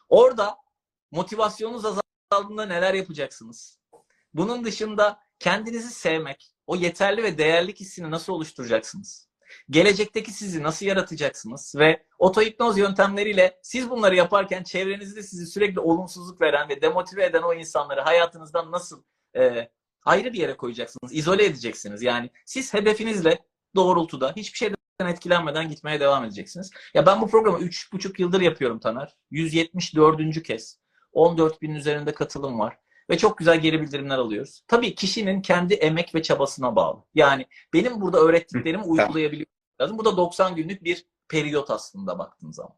Orada 0.09 0.56
motivasyonunuz 1.11 1.85
azaldığında 2.30 2.66
neler 2.66 2.94
yapacaksınız? 2.94 3.80
Bunun 4.35 4.64
dışında 4.64 5.20
kendinizi 5.38 5.90
sevmek, 5.90 6.52
o 6.66 6.76
yeterli 6.76 7.22
ve 7.22 7.38
değerlik 7.38 7.80
hissini 7.80 8.11
nasıl 8.11 8.33
oluşturacaksınız? 8.33 9.29
Gelecekteki 9.70 10.32
sizi 10.32 10.62
nasıl 10.62 10.86
yaratacaksınız? 10.86 11.74
Ve 11.78 12.02
otohipnoz 12.18 12.78
yöntemleriyle 12.78 13.58
siz 13.62 13.90
bunları 13.90 14.16
yaparken 14.16 14.62
çevrenizde 14.62 15.22
sizi 15.22 15.46
sürekli 15.46 15.80
olumsuzluk 15.80 16.40
veren 16.40 16.68
ve 16.68 16.82
demotive 16.82 17.24
eden 17.24 17.42
o 17.42 17.54
insanları 17.54 18.00
hayatınızdan 18.00 18.72
nasıl 18.72 19.02
e, 19.36 19.70
ayrı 20.04 20.32
bir 20.32 20.38
yere 20.38 20.56
koyacaksınız, 20.56 21.14
izole 21.14 21.44
edeceksiniz. 21.44 22.02
Yani 22.02 22.30
siz 22.46 22.74
hedefinizle 22.74 23.38
doğrultuda 23.74 24.32
hiçbir 24.36 24.58
şeyden 24.58 24.76
etkilenmeden 25.00 25.68
gitmeye 25.68 26.00
devam 26.00 26.24
edeceksiniz. 26.24 26.70
Ya 26.94 27.06
ben 27.06 27.20
bu 27.20 27.28
programı 27.28 27.58
3,5 27.58 28.22
yıldır 28.22 28.40
yapıyorum 28.40 28.80
Taner. 28.80 29.16
174. 29.30 30.42
kez. 30.42 30.80
14 31.12 31.62
bin 31.62 31.74
üzerinde 31.74 32.14
katılım 32.14 32.58
var. 32.58 32.78
Ve 33.10 33.18
çok 33.18 33.38
güzel 33.38 33.60
geri 33.60 33.80
bildirimler 33.80 34.18
alıyoruz. 34.18 34.62
Tabii 34.68 34.94
kişinin 34.94 35.42
kendi 35.42 35.74
emek 35.74 36.14
ve 36.14 36.22
çabasına 36.22 36.76
bağlı. 36.76 37.04
Yani 37.14 37.46
benim 37.72 38.00
burada 38.00 38.18
öğrettiklerimi 38.18 38.82
uygulayabiliyor 38.82 39.46
lazım. 39.80 39.98
Bu 39.98 40.04
da 40.04 40.16
90 40.16 40.54
günlük 40.56 40.84
bir 40.84 41.06
periyot 41.28 41.70
aslında 41.70 42.18
baktığın 42.18 42.52
zaman. 42.52 42.72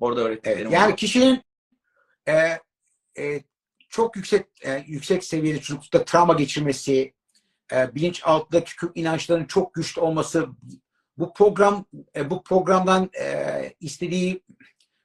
Orada 0.00 0.20
öğrettiklerim. 0.20 0.60
Evet, 0.60 0.72
yani 0.72 0.96
kişinin 0.96 1.42
e, 2.28 2.58
e, 3.18 3.42
çok 3.88 4.16
yüksek 4.16 4.46
e, 4.64 4.84
yüksek 4.86 5.24
seviyede 5.24 5.60
çocuklukta 5.60 6.04
travma 6.04 6.34
geçirmesi, 6.34 7.14
e, 7.72 7.94
bilinçaltında 7.94 8.64
kök 8.64 8.90
inançların 8.94 9.44
çok 9.44 9.74
güçlü 9.74 10.00
olması, 10.00 10.48
bu 11.18 11.32
program 11.32 11.84
e, 12.16 12.30
bu 12.30 12.42
programdan 12.42 13.10
e, 13.20 13.74
istediği 13.80 14.42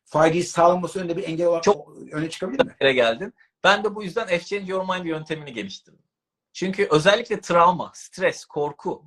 faydayı 0.05 0.43
sağlaması 0.43 0.99
önünde 0.99 1.17
bir 1.17 1.23
engel 1.23 1.47
olarak 1.47 1.63
Çok- 1.63 1.97
öne 2.11 2.29
çıkabilir 2.29 2.65
mi? 2.65 2.75
yere 2.81 2.93
geldin. 2.93 3.33
Ben 3.65 3.83
de 3.83 3.95
bu 3.95 4.03
yüzden 4.03 4.27
F-Change 4.27 4.71
Your 4.71 4.95
Mind 4.95 5.05
yöntemini 5.05 5.53
geliştirdim. 5.53 6.05
Çünkü 6.53 6.87
özellikle 6.91 7.41
travma, 7.41 7.91
stres, 7.93 8.45
korku 8.45 9.05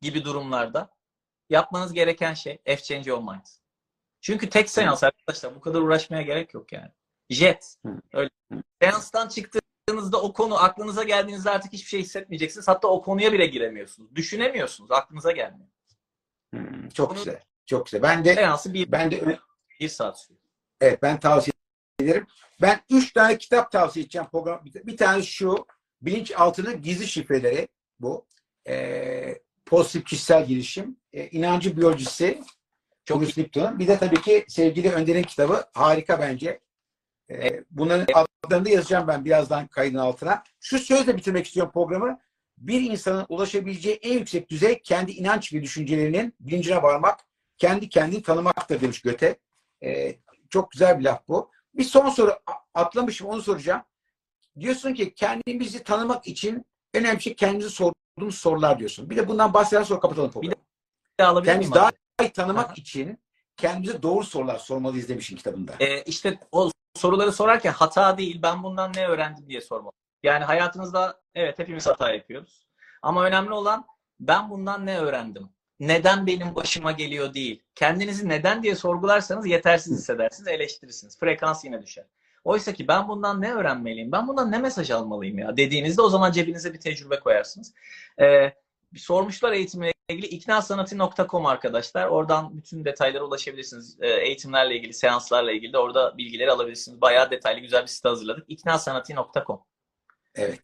gibi 0.00 0.24
durumlarda 0.24 0.90
yapmanız 1.48 1.92
gereken 1.92 2.34
şey 2.34 2.58
F-Change 2.64 3.10
Your 3.10 3.18
Mind. 3.18 3.46
Çünkü 4.20 4.50
tek 4.50 4.70
seans 4.70 5.04
arkadaşlar 5.04 5.54
bu 5.54 5.60
kadar 5.60 5.80
uğraşmaya 5.80 6.22
gerek 6.22 6.54
yok 6.54 6.72
yani. 6.72 6.90
Jet. 7.30 7.76
Öyle. 8.12 8.30
Seanstan 8.82 9.28
çıktığınızda 9.28 10.22
o 10.22 10.32
konu 10.32 10.62
aklınıza 10.62 11.02
geldiğinizde 11.02 11.50
artık 11.50 11.72
hiçbir 11.72 11.88
şey 11.88 12.00
hissetmeyeceksiniz. 12.00 12.68
Hatta 12.68 12.88
o 12.88 13.02
konuya 13.02 13.32
bile 13.32 13.46
giremiyorsunuz. 13.46 14.16
Düşünemiyorsunuz. 14.16 14.90
Aklınıza 14.90 15.32
gelmiyor. 15.32 15.68
Hmm, 16.54 16.88
çok 16.88 17.16
güzel. 17.16 17.40
Çok 17.66 17.86
güzel. 17.86 18.02
Ben 18.02 18.24
de 18.24 18.34
Seansı 18.34 18.74
bir, 18.74 18.92
ben 18.92 19.10
de 19.10 19.38
bir 19.80 19.88
saat 19.88 20.20
sürüyor. 20.20 20.40
Evet 20.80 21.02
ben 21.02 21.20
tavsiye 21.20 21.59
ederim. 22.02 22.26
Ben 22.62 22.80
üç 22.90 23.12
tane 23.12 23.38
kitap 23.38 23.72
tavsiye 23.72 24.02
edeceğim 24.04 24.28
program. 24.32 24.64
Bir- 24.86 24.96
tane 24.96 25.22
şu 25.22 25.66
Bilinçaltının 26.02 26.82
Gizli 26.82 27.06
Şifreleri 27.06 27.68
bu. 28.00 28.26
Ee, 28.68 29.38
pozitif 29.66 30.04
kişisel 30.04 30.46
gelişim. 30.46 30.96
Ee, 31.12 31.28
inancı 31.28 31.76
biyolojisi. 31.76 32.42
Çok 33.04 33.20
Bruce 33.22 33.42
Lipton'un. 33.42 33.78
Bir 33.78 33.88
de 33.88 33.98
tabii 33.98 34.20
ki 34.20 34.44
sevgili 34.48 34.90
Önder'in 34.92 35.22
kitabı. 35.22 35.64
Harika 35.74 36.20
bence. 36.20 36.60
Ee, 37.30 37.64
bunların 37.70 38.06
adlarını 38.14 38.64
da 38.64 38.70
yazacağım 38.70 39.08
ben 39.08 39.24
birazdan 39.24 39.66
kaydın 39.66 39.98
altına. 39.98 40.44
Şu 40.60 40.78
sözle 40.78 41.16
bitirmek 41.16 41.46
istiyorum 41.46 41.72
programı. 41.74 42.18
bir 42.58 42.80
insanın 42.80 43.26
ulaşabileceği 43.28 43.96
en 44.02 44.12
yüksek 44.18 44.50
düzey 44.50 44.80
kendi 44.82 45.12
inanç 45.12 45.52
ve 45.52 45.62
düşüncelerinin 45.62 46.34
bilincine 46.40 46.82
varmak, 46.82 47.20
kendi 47.58 47.88
kendini 47.88 48.22
tanımaktır 48.22 48.80
demiş 48.80 49.00
Göte. 49.02 49.38
Ee, 49.82 50.16
çok 50.50 50.70
güzel 50.70 50.98
bir 50.98 51.04
laf 51.04 51.28
bu. 51.28 51.50
Bir 51.74 51.84
son 51.84 52.08
soru 52.08 52.38
atlamışım 52.74 53.28
onu 53.28 53.42
soracağım. 53.42 53.82
Diyorsun 54.60 54.94
ki 54.94 55.14
kendimizi 55.14 55.82
tanımak 55.84 56.26
için 56.26 56.64
en 56.94 57.04
önemli 57.04 57.22
şey 57.22 57.34
kendimizi 57.34 57.70
sorduğumuz 57.70 58.38
sorular 58.38 58.78
diyorsun. 58.78 59.10
Bir 59.10 59.16
de 59.16 59.28
bundan 59.28 59.54
bahseden 59.54 59.82
sonra 59.82 60.00
kapatalım 60.00 60.30
programı. 60.30 60.54
Bir 60.54 61.24
de 61.24 61.24
alabilir 61.24 61.52
Kendimizi 61.52 61.74
daha 61.74 61.90
iyi 62.20 62.32
tanımak 62.32 62.66
Aha. 62.66 62.74
için 62.76 63.18
kendimize 63.56 64.02
doğru 64.02 64.24
sorular 64.24 64.58
sormalıyız 64.58 65.08
demişsin 65.08 65.36
kitabında. 65.36 65.72
Ee, 65.80 66.02
işte 66.02 66.38
o 66.52 66.70
soruları 66.96 67.32
sorarken 67.32 67.72
hata 67.72 68.18
değil, 68.18 68.42
ben 68.42 68.62
bundan 68.62 68.92
ne 68.92 69.06
öğrendim 69.06 69.48
diye 69.48 69.60
sormalı. 69.60 69.92
Yani 70.22 70.44
hayatınızda 70.44 71.20
evet 71.34 71.58
hepimiz 71.58 71.86
hata 71.86 72.12
yapıyoruz. 72.12 72.66
Ama 73.02 73.24
önemli 73.24 73.52
olan 73.52 73.86
ben 74.20 74.50
bundan 74.50 74.86
ne 74.86 74.98
öğrendim? 74.98 75.48
Neden 75.80 76.26
benim 76.26 76.54
başıma 76.54 76.92
geliyor 76.92 77.34
değil. 77.34 77.62
Kendinizi 77.74 78.28
neden 78.28 78.62
diye 78.62 78.74
sorgularsanız 78.74 79.46
yetersiz 79.46 79.98
hissedersiniz, 79.98 80.48
eleştirirsiniz. 80.48 81.18
Frekans 81.18 81.64
yine 81.64 81.82
düşer. 81.82 82.04
Oysa 82.44 82.72
ki 82.72 82.88
ben 82.88 83.08
bundan 83.08 83.40
ne 83.40 83.52
öğrenmeliyim? 83.52 84.12
Ben 84.12 84.28
bundan 84.28 84.52
ne 84.52 84.58
mesaj 84.58 84.90
almalıyım 84.90 85.38
ya 85.38 85.56
dediğinizde 85.56 86.02
o 86.02 86.08
zaman 86.08 86.32
cebinize 86.32 86.72
bir 86.74 86.80
tecrübe 86.80 87.20
koyarsınız. 87.20 87.74
Ee, 88.20 88.52
sormuşlar 88.96 89.52
eğitimle 89.52 89.92
ilgili 90.08 90.26
iknasanatı.com 90.26 91.46
arkadaşlar. 91.46 92.06
Oradan 92.06 92.56
bütün 92.56 92.84
detaylara 92.84 93.24
ulaşabilirsiniz. 93.24 93.98
Ee, 94.00 94.08
eğitimlerle 94.08 94.76
ilgili, 94.76 94.92
seanslarla 94.92 95.52
ilgili 95.52 95.72
de 95.72 95.78
orada 95.78 96.18
bilgileri 96.18 96.50
alabilirsiniz. 96.50 97.00
Bayağı 97.00 97.30
detaylı 97.30 97.60
güzel 97.60 97.82
bir 97.82 97.88
site 97.88 98.08
hazırladık. 98.08 98.44
iknasanatı.com. 98.48 99.60
Evet. 100.34 100.60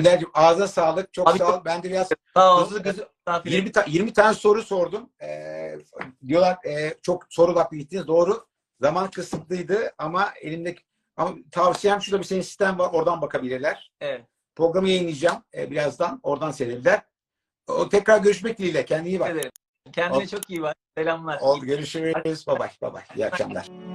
Önderciğim 0.00 0.30
ağza 0.34 0.68
sağlık. 0.68 1.12
Çok 1.12 1.28
Abi 1.28 1.38
sağ 1.38 1.56
ol. 1.56 1.62
Ben 1.64 1.82
de 1.82 1.90
biraz 1.90 2.08
ol. 2.36 2.60
hızlı 2.64 2.84
hızlı 2.84 3.08
Misafir 3.26 3.50
20, 3.50 3.72
ta- 3.72 3.84
20 3.88 4.12
tane 4.12 4.34
soru 4.34 4.62
sordum. 4.62 5.10
Ee, 5.22 5.76
diyorlar 6.26 6.58
e, 6.66 6.94
çok 7.02 7.26
soru 7.30 7.52
odaklı 7.52 7.76
gittiniz. 7.76 8.06
Doğru. 8.06 8.46
Zaman 8.80 9.10
kısıtlıydı 9.10 9.92
ama 9.98 10.30
elimdeki 10.42 10.82
ama 11.16 11.34
tavsiyem 11.50 12.00
şurada 12.02 12.22
bir 12.22 12.26
senin 12.26 12.40
sistem 12.42 12.78
var. 12.78 12.90
Oradan 12.92 13.20
bakabilirler. 13.22 13.92
Evet. 14.00 14.24
Programı 14.56 14.88
yayınlayacağım 14.88 15.42
e, 15.54 15.70
birazdan. 15.70 16.20
Oradan 16.22 16.50
seyredirler. 16.50 17.02
O 17.68 17.88
tekrar 17.88 18.18
görüşmek 18.18 18.58
dileğiyle. 18.58 18.84
Kendine 18.84 19.08
iyi 19.08 19.20
bak. 19.20 19.30
ederim. 19.30 19.50
Kendine 19.92 20.22
Ol- 20.22 20.26
çok 20.26 20.50
iyi 20.50 20.62
bak. 20.62 20.76
Selamlar. 20.98 21.40
Oldu. 21.40 21.66
Görüşürüz. 21.66 22.14
Bye 22.46 22.58
bye. 22.58 22.70
Bye 22.82 22.94
bye. 22.94 23.02
İyi 23.16 23.26
akşamlar. 23.26 23.89